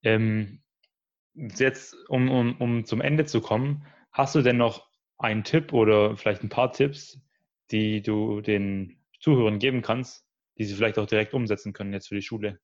Ähm, 0.04 0.62
jetzt, 1.34 1.96
um, 2.10 2.30
um, 2.30 2.60
um 2.60 2.86
zum 2.86 3.00
Ende 3.00 3.26
zu 3.26 3.40
kommen, 3.40 3.88
hast 4.12 4.36
du 4.36 4.42
denn 4.42 4.58
noch 4.58 4.90
einen 5.18 5.46
Tipp 5.46 5.72
oder 5.72 6.18
vielleicht 6.18 6.44
ein 6.44 6.50
paar 6.50 6.74
Tipps, 6.74 7.22
die 7.72 8.02
du 8.02 8.42
den 8.42 9.02
Zuhörern 9.22 9.60
geben 9.60 9.82
kannst, 9.82 10.28
die 10.58 10.66
sie 10.66 10.76
vielleicht 10.76 11.00
auch 11.00 11.08
direkt 11.08 11.34
umsetzen 11.34 11.72
können 11.72 11.94
jetzt 11.94 12.10
für 12.10 12.16
die 12.16 12.22
Schule? 12.22 12.60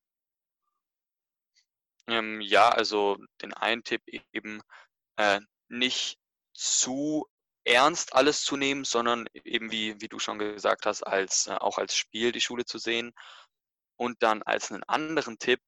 Ähm, 2.07 2.41
ja, 2.41 2.67
also 2.67 3.17
den 3.41 3.53
einen 3.53 3.85
Tipp 3.85 4.01
eben, 4.33 4.61
äh, 5.15 5.39
nicht 5.69 6.19
zu 6.53 7.29
ernst 7.63 8.13
alles 8.13 8.43
zu 8.43 8.57
nehmen, 8.57 8.83
sondern 8.83 9.27
eben 9.33 9.71
wie, 9.71 9.99
wie 10.01 10.07
du 10.07 10.19
schon 10.19 10.39
gesagt 10.39 10.85
hast, 10.85 11.03
als, 11.03 11.47
äh, 11.47 11.51
auch 11.51 11.77
als 11.77 11.95
Spiel 11.95 12.31
die 12.31 12.41
Schule 12.41 12.65
zu 12.65 12.77
sehen. 12.77 13.13
Und 13.97 14.23
dann 14.23 14.41
als 14.43 14.71
einen 14.71 14.83
anderen 14.83 15.37
Tipp, 15.37 15.61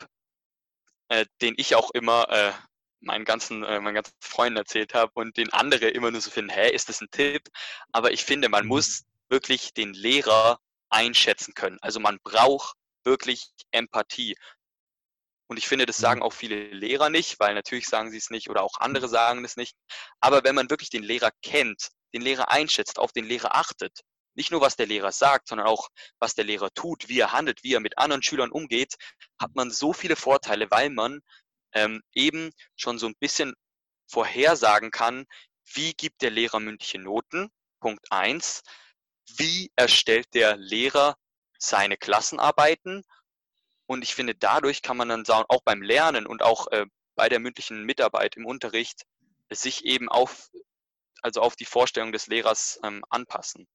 äh, 1.09 1.25
den 1.41 1.53
ich 1.57 1.75
auch 1.75 1.91
immer 1.91 2.29
äh, 2.29 2.53
meinen 2.99 3.25
ganzen, 3.25 3.63
äh, 3.63 3.79
meinen 3.79 3.95
ganzen 3.95 4.13
Freunden 4.19 4.57
erzählt 4.57 4.93
habe 4.93 5.11
und 5.15 5.37
den 5.37 5.51
andere 5.53 5.89
immer 5.89 6.09
nur 6.09 6.21
so 6.21 6.31
finden, 6.31 6.51
hä, 6.51 6.71
ist 6.71 6.89
das 6.89 7.01
ein 7.01 7.11
Tipp? 7.11 7.49
Aber 7.91 8.11
ich 8.11 8.23
finde, 8.23 8.49
man 8.49 8.63
mhm. 8.63 8.69
muss 8.69 9.03
wirklich 9.29 9.73
den 9.73 9.93
Lehrer 9.93 10.59
einschätzen 10.89 11.53
können. 11.53 11.77
Also 11.81 11.99
man 11.99 12.19
braucht 12.23 12.75
wirklich 13.03 13.51
Empathie. 13.71 14.35
Und 15.47 15.57
ich 15.57 15.67
finde, 15.67 15.85
das 15.85 15.97
sagen 15.97 16.19
mhm. 16.19 16.25
auch 16.25 16.33
viele 16.33 16.71
Lehrer 16.71 17.09
nicht, 17.09 17.39
weil 17.39 17.53
natürlich 17.53 17.87
sagen 17.87 18.11
sie 18.11 18.17
es 18.17 18.29
nicht 18.29 18.49
oder 18.49 18.63
auch 18.63 18.79
andere 18.79 19.07
sagen 19.07 19.43
es 19.45 19.57
nicht. 19.57 19.75
Aber 20.19 20.43
wenn 20.43 20.55
man 20.55 20.69
wirklich 20.69 20.89
den 20.89 21.03
Lehrer 21.03 21.31
kennt, 21.41 21.89
den 22.13 22.21
Lehrer 22.21 22.49
einschätzt, 22.51 22.99
auf 22.99 23.11
den 23.11 23.25
Lehrer 23.25 23.55
achtet, 23.55 23.99
nicht 24.35 24.51
nur 24.51 24.61
was 24.61 24.75
der 24.75 24.87
Lehrer 24.87 25.11
sagt, 25.11 25.47
sondern 25.47 25.67
auch 25.67 25.89
was 26.19 26.33
der 26.33 26.45
Lehrer 26.45 26.71
tut, 26.73 27.07
wie 27.07 27.19
er 27.19 27.33
handelt, 27.33 27.63
wie 27.63 27.73
er 27.73 27.79
mit 27.79 27.97
anderen 27.97 28.23
Schülern 28.23 28.51
umgeht, 28.51 28.95
hat 29.39 29.53
man 29.53 29.69
so 29.69 29.93
viele 29.93 30.15
Vorteile, 30.15 30.71
weil 30.71 30.89
man 30.89 31.21
ähm, 31.73 32.01
eben 32.13 32.51
schon 32.75 32.97
so 32.97 33.07
ein 33.07 33.15
bisschen 33.19 33.53
vorhersagen 34.07 34.91
kann, 34.91 35.25
wie 35.73 35.93
gibt 35.93 36.21
der 36.21 36.31
Lehrer 36.31 36.59
mündliche 36.59 36.99
Noten, 36.99 37.49
Punkt 37.79 38.11
eins, 38.11 38.63
wie 39.37 39.71
erstellt 39.75 40.27
der 40.33 40.57
Lehrer 40.57 41.15
seine 41.57 41.97
Klassenarbeiten 41.97 43.03
und 43.93 44.03
ich 44.03 44.15
finde, 44.15 44.35
dadurch 44.35 44.81
kann 44.81 44.97
man 44.97 45.09
dann 45.09 45.25
auch 45.27 45.61
beim 45.63 45.81
Lernen 45.81 46.25
und 46.25 46.43
auch 46.43 46.67
äh, 46.71 46.85
bei 47.15 47.29
der 47.29 47.39
mündlichen 47.39 47.83
Mitarbeit 47.83 48.35
im 48.35 48.45
Unterricht 48.45 49.05
sich 49.51 49.85
eben 49.85 50.09
auf, 50.09 50.49
also 51.21 51.41
auf 51.41 51.55
die 51.55 51.65
Vorstellung 51.65 52.11
des 52.11 52.27
Lehrers 52.27 52.79
ähm, 52.83 53.03
anpassen. 53.09 53.67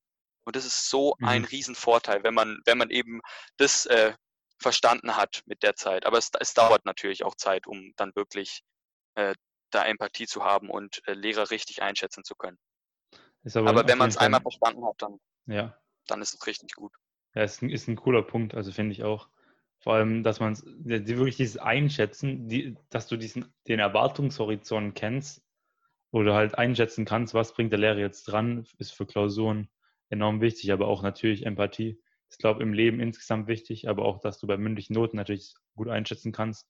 Und 0.44 0.57
das 0.57 0.64
ist 0.64 0.88
so 0.88 1.14
mhm. 1.18 1.28
ein 1.28 1.44
Riesenvorteil, 1.44 2.22
wenn 2.24 2.35
man, 2.35 2.61
wenn 2.64 2.78
man 2.78 2.90
eben 2.90 3.20
das 3.59 3.87
äh, 3.87 4.14
verstanden 4.59 5.16
hat 5.16 5.42
mit 5.46 5.62
der 5.62 5.76
Zeit. 5.76 6.07
Aber 6.07 6.18
es, 6.18 6.31
es, 6.40 6.54
dauert 6.54 6.85
natürlich 6.85 7.24
auch 7.24 7.35
Zeit, 7.37 7.66
um 7.66 7.92
dann 7.96 8.14
wirklich 8.16 8.62
äh, 9.14 9.35
da 9.70 9.85
Empathie 9.85 10.26
zu 10.26 10.44
haben 10.44 10.70
und 10.70 11.00
äh, 11.07 11.12
Lehrer 11.12 11.50
richtig 11.50 11.83
einschätzen 11.83 12.24
zu 12.24 12.35
können. 12.35 12.59
aber, 13.54 13.68
aber 13.68 13.88
wenn 13.88 13.98
man 13.98 14.09
es 14.09 14.16
einmal 14.16 14.40
verstanden 14.40 14.85
hat, 14.85 14.96
dann, 14.98 15.20
ja. 15.46 15.78
dann 16.07 16.22
ist 16.22 16.35
es 16.35 16.46
richtig 16.46 16.74
gut. 16.74 16.92
Ja, 17.35 17.42
ist, 17.42 17.62
ist 17.62 17.88
ein 17.88 17.96
cooler 17.96 18.22
Punkt, 18.22 18.54
also 18.54 18.72
finde 18.72 18.92
ich 18.92 19.04
auch. 19.04 19.28
Vor 19.81 19.95
allem, 19.95 20.23
dass 20.23 20.41
man 20.41 20.59
wirklich 20.64 21.37
dieses 21.37 21.57
Einschätzen, 21.57 22.49
die, 22.49 22.77
dass 22.91 23.07
du 23.07 23.17
diesen, 23.17 23.53
den 23.69 23.79
Erwartungshorizont 23.79 24.95
kennst, 24.95 25.43
wo 26.11 26.23
du 26.23 26.35
halt 26.35 26.57
einschätzen 26.57 27.05
kannst, 27.05 27.35
was 27.35 27.55
bringt 27.55 27.73
der 27.73 27.79
Lehrer 27.79 27.99
jetzt 27.99 28.25
dran, 28.25 28.67
ist 28.79 28.93
für 28.93 29.07
Klausuren 29.07 29.69
enorm 30.11 30.41
wichtig, 30.41 30.73
aber 30.73 30.88
auch 30.88 31.03
natürlich 31.03 31.47
Empathie. 31.47 32.01
Ich 32.31 32.38
glaube, 32.38 32.62
im 32.62 32.73
Leben 32.73 33.01
insgesamt 33.01 33.47
wichtig, 33.47 33.88
aber 33.88 34.05
auch, 34.05 34.21
dass 34.21 34.38
du 34.38 34.47
bei 34.47 34.57
mündlichen 34.57 34.95
Noten 34.95 35.17
natürlich 35.17 35.55
gut 35.77 35.88
einschätzen 35.88 36.33
kannst 36.33 36.69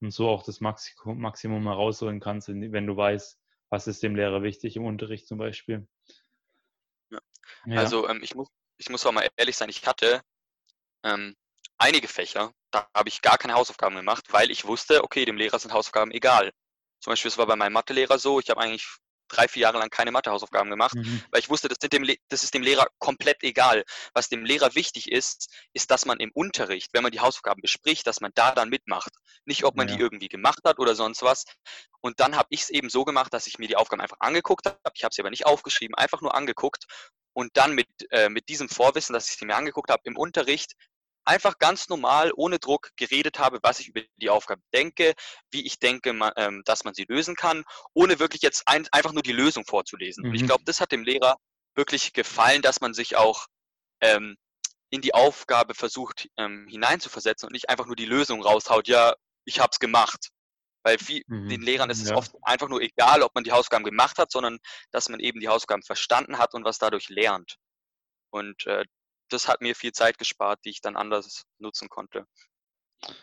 und 0.00 0.10
so 0.10 0.28
auch 0.28 0.42
das 0.42 0.60
Maximum, 0.60 1.18
Maximum 1.20 1.62
herausholen 1.64 2.20
kannst, 2.20 2.48
wenn 2.48 2.86
du 2.86 2.96
weißt, 2.96 3.38
was 3.70 3.86
ist 3.86 4.02
dem 4.02 4.16
Lehrer 4.16 4.42
wichtig 4.42 4.76
im 4.76 4.84
Unterricht 4.84 5.26
zum 5.26 5.38
Beispiel. 5.38 5.86
Ja. 7.10 7.20
Ja. 7.66 7.78
Also 7.78 8.08
ähm, 8.08 8.20
ich, 8.22 8.34
muss, 8.34 8.48
ich 8.76 8.90
muss 8.90 9.06
auch 9.06 9.12
mal 9.12 9.26
ehrlich 9.36 9.56
sein, 9.56 9.68
ich 9.68 9.86
hatte 9.86 10.22
ähm, 11.04 11.36
einige 11.82 12.08
Fächer, 12.08 12.52
da 12.70 12.88
habe 12.94 13.08
ich 13.08 13.20
gar 13.22 13.38
keine 13.38 13.54
Hausaufgaben 13.54 13.96
gemacht, 13.96 14.24
weil 14.30 14.50
ich 14.50 14.64
wusste, 14.64 15.02
okay, 15.04 15.24
dem 15.24 15.36
Lehrer 15.36 15.58
sind 15.58 15.72
Hausaufgaben 15.72 16.12
egal. 16.12 16.52
Zum 17.00 17.10
Beispiel, 17.10 17.28
es 17.28 17.38
war 17.38 17.46
bei 17.46 17.56
meinem 17.56 17.72
Mathelehrer 17.72 18.18
so, 18.18 18.38
ich 18.38 18.48
habe 18.48 18.60
eigentlich 18.60 18.86
drei, 19.28 19.48
vier 19.48 19.62
Jahre 19.62 19.78
lang 19.78 19.88
keine 19.88 20.12
Mathehausaufgaben 20.12 20.70
gemacht, 20.70 20.94
mhm. 20.94 21.22
weil 21.30 21.40
ich 21.40 21.48
wusste, 21.48 21.68
das, 21.68 21.78
dem, 21.78 22.06
das, 22.28 22.44
ist 22.44 22.54
dem 22.54 22.62
Lehrer 22.62 22.86
komplett 22.98 23.42
egal. 23.42 23.82
Was 24.14 24.28
dem 24.28 24.44
Lehrer 24.44 24.74
wichtig 24.74 25.10
ist, 25.10 25.50
ist, 25.72 25.90
dass 25.90 26.04
man 26.04 26.20
im 26.20 26.30
Unterricht, 26.32 26.90
wenn 26.92 27.02
man 27.02 27.12
die 27.12 27.20
Hausaufgaben 27.20 27.62
bespricht, 27.62 28.06
dass 28.06 28.20
man 28.20 28.30
da 28.34 28.52
dann 28.52 28.68
mitmacht. 28.68 29.12
Nicht, 29.44 29.64
ob 29.64 29.74
man 29.74 29.88
ja. 29.88 29.96
die 29.96 30.00
irgendwie 30.00 30.28
gemacht 30.28 30.60
hat 30.64 30.78
oder 30.78 30.94
sonst 30.94 31.22
was. 31.22 31.44
Und 32.00 32.20
dann 32.20 32.36
habe 32.36 32.48
ich 32.50 32.62
es 32.62 32.70
eben 32.70 32.90
so 32.90 33.04
gemacht, 33.04 33.32
dass 33.32 33.46
ich 33.46 33.58
mir 33.58 33.68
die 33.68 33.76
Aufgaben 33.76 34.02
einfach 34.02 34.18
angeguckt 34.20 34.66
habe. 34.66 34.78
Ich 34.94 35.02
habe 35.02 35.14
sie 35.14 35.22
aber 35.22 35.30
nicht 35.30 35.46
aufgeschrieben, 35.46 35.94
einfach 35.96 36.20
nur 36.20 36.34
angeguckt 36.34 36.84
und 37.32 37.56
dann 37.56 37.74
mit, 37.74 37.88
äh, 38.10 38.28
mit 38.28 38.48
diesem 38.48 38.68
Vorwissen, 38.68 39.14
dass 39.14 39.30
ich 39.30 39.36
sie 39.36 39.46
mir 39.46 39.56
angeguckt 39.56 39.90
habe, 39.90 40.02
im 40.04 40.16
Unterricht 40.16 40.74
einfach 41.24 41.58
ganz 41.58 41.88
normal, 41.88 42.32
ohne 42.36 42.58
Druck 42.58 42.90
geredet 42.96 43.38
habe, 43.38 43.58
was 43.62 43.80
ich 43.80 43.88
über 43.88 44.02
die 44.16 44.30
Aufgabe 44.30 44.62
denke, 44.72 45.14
wie 45.50 45.64
ich 45.66 45.78
denke, 45.78 46.12
man, 46.12 46.32
ähm, 46.36 46.62
dass 46.64 46.84
man 46.84 46.94
sie 46.94 47.04
lösen 47.08 47.36
kann, 47.36 47.64
ohne 47.94 48.18
wirklich 48.18 48.42
jetzt 48.42 48.64
ein, 48.66 48.86
einfach 48.92 49.12
nur 49.12 49.22
die 49.22 49.32
Lösung 49.32 49.64
vorzulesen. 49.64 50.24
Mhm. 50.24 50.30
Und 50.30 50.34
ich 50.34 50.42
mhm. 50.42 50.46
glaube, 50.46 50.64
das 50.64 50.80
hat 50.80 50.92
dem 50.92 51.04
Lehrer 51.04 51.36
wirklich 51.74 52.12
gefallen, 52.12 52.62
dass 52.62 52.80
man 52.80 52.94
sich 52.94 53.16
auch 53.16 53.46
ähm, 54.00 54.36
in 54.90 55.00
die 55.00 55.14
Aufgabe 55.14 55.74
versucht 55.74 56.28
ähm, 56.36 56.66
hineinzuversetzen 56.68 57.46
und 57.46 57.52
nicht 57.52 57.70
einfach 57.70 57.86
nur 57.86 57.96
die 57.96 58.04
Lösung 58.04 58.42
raushaut, 58.42 58.88
ja, 58.88 59.14
ich 59.44 59.58
habe 59.58 59.70
es 59.72 59.78
gemacht. 59.78 60.28
Weil 60.84 60.98
viel, 60.98 61.22
mhm. 61.28 61.48
den 61.48 61.62
Lehrern 61.62 61.90
ist 61.90 62.02
es 62.02 62.10
ja. 62.10 62.16
oft 62.16 62.32
einfach 62.42 62.68
nur 62.68 62.82
egal, 62.82 63.22
ob 63.22 63.34
man 63.34 63.44
die 63.44 63.52
Hausaufgaben 63.52 63.84
gemacht 63.84 64.18
hat, 64.18 64.32
sondern 64.32 64.58
dass 64.90 65.08
man 65.08 65.20
eben 65.20 65.40
die 65.40 65.48
Hausaufgaben 65.48 65.82
verstanden 65.82 66.38
hat 66.38 66.54
und 66.54 66.64
was 66.64 66.78
dadurch 66.78 67.08
lernt. 67.08 67.56
Und 68.30 68.66
äh, 68.66 68.84
das 69.32 69.48
hat 69.48 69.60
mir 69.60 69.74
viel 69.74 69.92
Zeit 69.92 70.18
gespart, 70.18 70.60
die 70.64 70.70
ich 70.70 70.80
dann 70.80 70.96
anders 70.96 71.44
nutzen 71.58 71.88
konnte. 71.88 72.26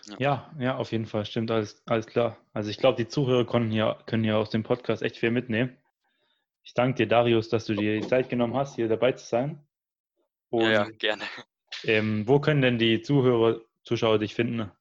Ja, 0.07 0.15
ja, 0.19 0.51
ja 0.59 0.77
auf 0.77 0.91
jeden 0.91 1.05
Fall, 1.05 1.25
stimmt, 1.25 1.51
alles, 1.51 1.81
alles 1.85 2.05
klar. 2.05 2.37
Also 2.53 2.69
ich 2.69 2.77
glaube, 2.77 2.97
die 2.97 3.07
Zuhörer 3.07 3.45
können 3.45 3.71
hier, 3.71 3.97
können 4.05 4.23
hier 4.23 4.37
aus 4.37 4.49
dem 4.49 4.63
Podcast 4.63 5.01
echt 5.01 5.17
viel 5.17 5.31
mitnehmen. 5.31 5.77
Ich 6.63 6.73
danke 6.73 6.95
dir, 6.95 7.07
Darius, 7.07 7.49
dass 7.49 7.65
du 7.65 7.73
dir 7.73 7.99
die 7.99 8.07
Zeit 8.07 8.29
genommen 8.29 8.55
hast, 8.55 8.75
hier 8.75 8.87
dabei 8.87 9.13
zu 9.13 9.25
sein. 9.25 9.65
Und, 10.49 10.71
ja, 10.71 10.89
gerne. 10.89 11.23
Ähm, 11.83 12.27
wo 12.27 12.39
können 12.39 12.61
denn 12.61 12.77
die 12.77 13.01
Zuhörer, 13.01 13.61
Zuschauer 13.83 14.19
dich 14.19 14.35
finden? 14.35 14.71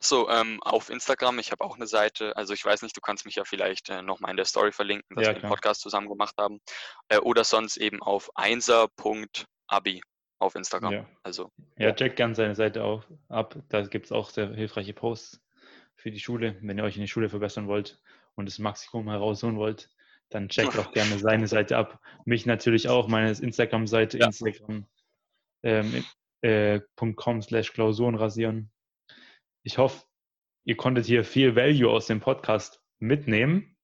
So, 0.00 0.28
ähm, 0.28 0.60
auf 0.62 0.90
Instagram, 0.90 1.38
ich 1.38 1.52
habe 1.52 1.64
auch 1.64 1.76
eine 1.76 1.86
Seite, 1.86 2.36
also 2.36 2.52
ich 2.52 2.64
weiß 2.64 2.82
nicht, 2.82 2.96
du 2.96 3.00
kannst 3.00 3.24
mich 3.24 3.36
ja 3.36 3.44
vielleicht 3.44 3.88
äh, 3.88 4.02
nochmal 4.02 4.32
in 4.32 4.36
der 4.36 4.46
Story 4.46 4.72
verlinken, 4.72 5.14
dass 5.14 5.26
ja, 5.26 5.32
wir 5.32 5.40
den 5.40 5.48
Podcast 5.48 5.80
zusammen 5.80 6.08
gemacht 6.08 6.34
haben. 6.38 6.60
Äh, 7.08 7.18
oder 7.18 7.44
sonst 7.44 7.76
eben 7.76 8.02
auf 8.02 8.30
einser.de 8.34 9.46
Abi 9.72 10.02
auf 10.38 10.54
Instagram. 10.54 10.92
Ja. 10.92 11.08
Also, 11.22 11.50
ja, 11.78 11.92
checkt 11.92 12.16
gerne 12.16 12.34
seine 12.34 12.54
Seite 12.54 12.84
auf, 12.84 13.06
ab. 13.28 13.56
Da 13.68 13.82
gibt 13.82 14.06
es 14.06 14.12
auch 14.12 14.30
sehr 14.30 14.52
hilfreiche 14.52 14.92
Posts 14.92 15.40
für 15.94 16.10
die 16.10 16.20
Schule. 16.20 16.56
Wenn 16.60 16.78
ihr 16.78 16.84
euch 16.84 16.96
in 16.96 17.02
die 17.02 17.08
Schule 17.08 17.28
verbessern 17.28 17.68
wollt 17.68 18.00
und 18.34 18.46
das 18.46 18.58
Maximum 18.58 19.08
herausholen 19.08 19.56
wollt, 19.56 19.90
dann 20.30 20.48
checkt 20.48 20.78
auch 20.78 20.92
gerne 20.92 21.18
seine 21.18 21.46
Seite 21.46 21.76
ab. 21.76 22.00
Mich 22.24 22.44
natürlich 22.44 22.88
auch, 22.88 23.08
meine 23.08 23.30
Instagram-Seite, 23.30 24.18
ja. 24.18 24.26
Instagram.com 24.26 24.86
ähm, 25.62 26.04
äh, 26.42 27.42
slash 27.42 27.72
Klausuren 27.72 28.14
rasieren. 28.14 28.70
Ich 29.62 29.78
hoffe, 29.78 30.04
ihr 30.64 30.76
konntet 30.76 31.06
hier 31.06 31.24
viel 31.24 31.54
Value 31.54 31.88
aus 31.90 32.06
dem 32.06 32.20
Podcast 32.20 32.82
mitnehmen. 32.98 33.76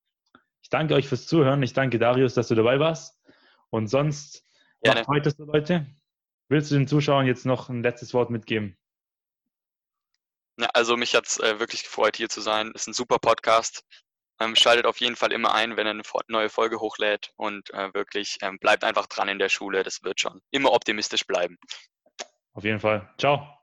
Ich 0.63 0.71
danke 0.71 0.95
euch 0.95 1.09
fürs 1.09 1.27
Zuhören. 1.27 1.63
Ich 1.63 1.73
danke 1.73 1.99
Darius, 1.99 2.35
dass 2.35 2.49
du 2.49 2.57
dabei 2.57 2.81
warst. 2.81 3.23
Und 3.71 3.87
sonst 3.87 4.48
Gerne. 4.83 5.01
Was 5.01 5.09
heute, 5.09 5.35
Leute? 5.39 5.87
Willst 6.49 6.71
du 6.71 6.77
den 6.77 6.87
Zuschauern 6.87 7.27
jetzt 7.27 7.45
noch 7.45 7.69
ein 7.69 7.83
letztes 7.83 8.15
Wort 8.15 8.31
mitgeben? 8.31 8.77
Ja, 10.59 10.69
also 10.75 10.97
mich 10.97 11.15
hat 11.15 11.27
es 11.27 11.39
äh, 11.39 11.61
wirklich 11.61 11.85
gefreut, 11.85 12.17
hier 12.17 12.29
zu 12.29 12.41
sein. 12.41 12.73
Ist 12.75 12.89
ein 12.89 12.95
super 12.95 13.19
Podcast. 13.19 13.85
Ähm, 14.41 14.55
schaltet 14.57 14.87
auf 14.87 14.99
jeden 14.99 15.17
Fall 15.17 15.33
immer 15.33 15.53
ein, 15.53 15.77
wenn 15.77 15.87
er 15.87 15.93
eine 15.93 16.03
neue 16.29 16.49
Folge 16.49 16.79
hochlädt 16.79 17.33
und 17.37 17.71
äh, 17.75 17.93
wirklich 17.93 18.39
ähm, 18.41 18.59
bleibt 18.61 18.85
einfach 18.85 19.07
dran 19.07 19.29
in 19.29 19.39
der 19.39 19.49
Schule. 19.49 19.83
Das 19.83 20.03
wird 20.03 20.21
schon. 20.21 20.41
Immer 20.51 20.73
optimistisch 20.73 21.27
bleiben. 21.27 21.59
Auf 22.55 22.65
jeden 22.65 22.81
Fall. 22.81 23.09
Ciao. 23.19 23.58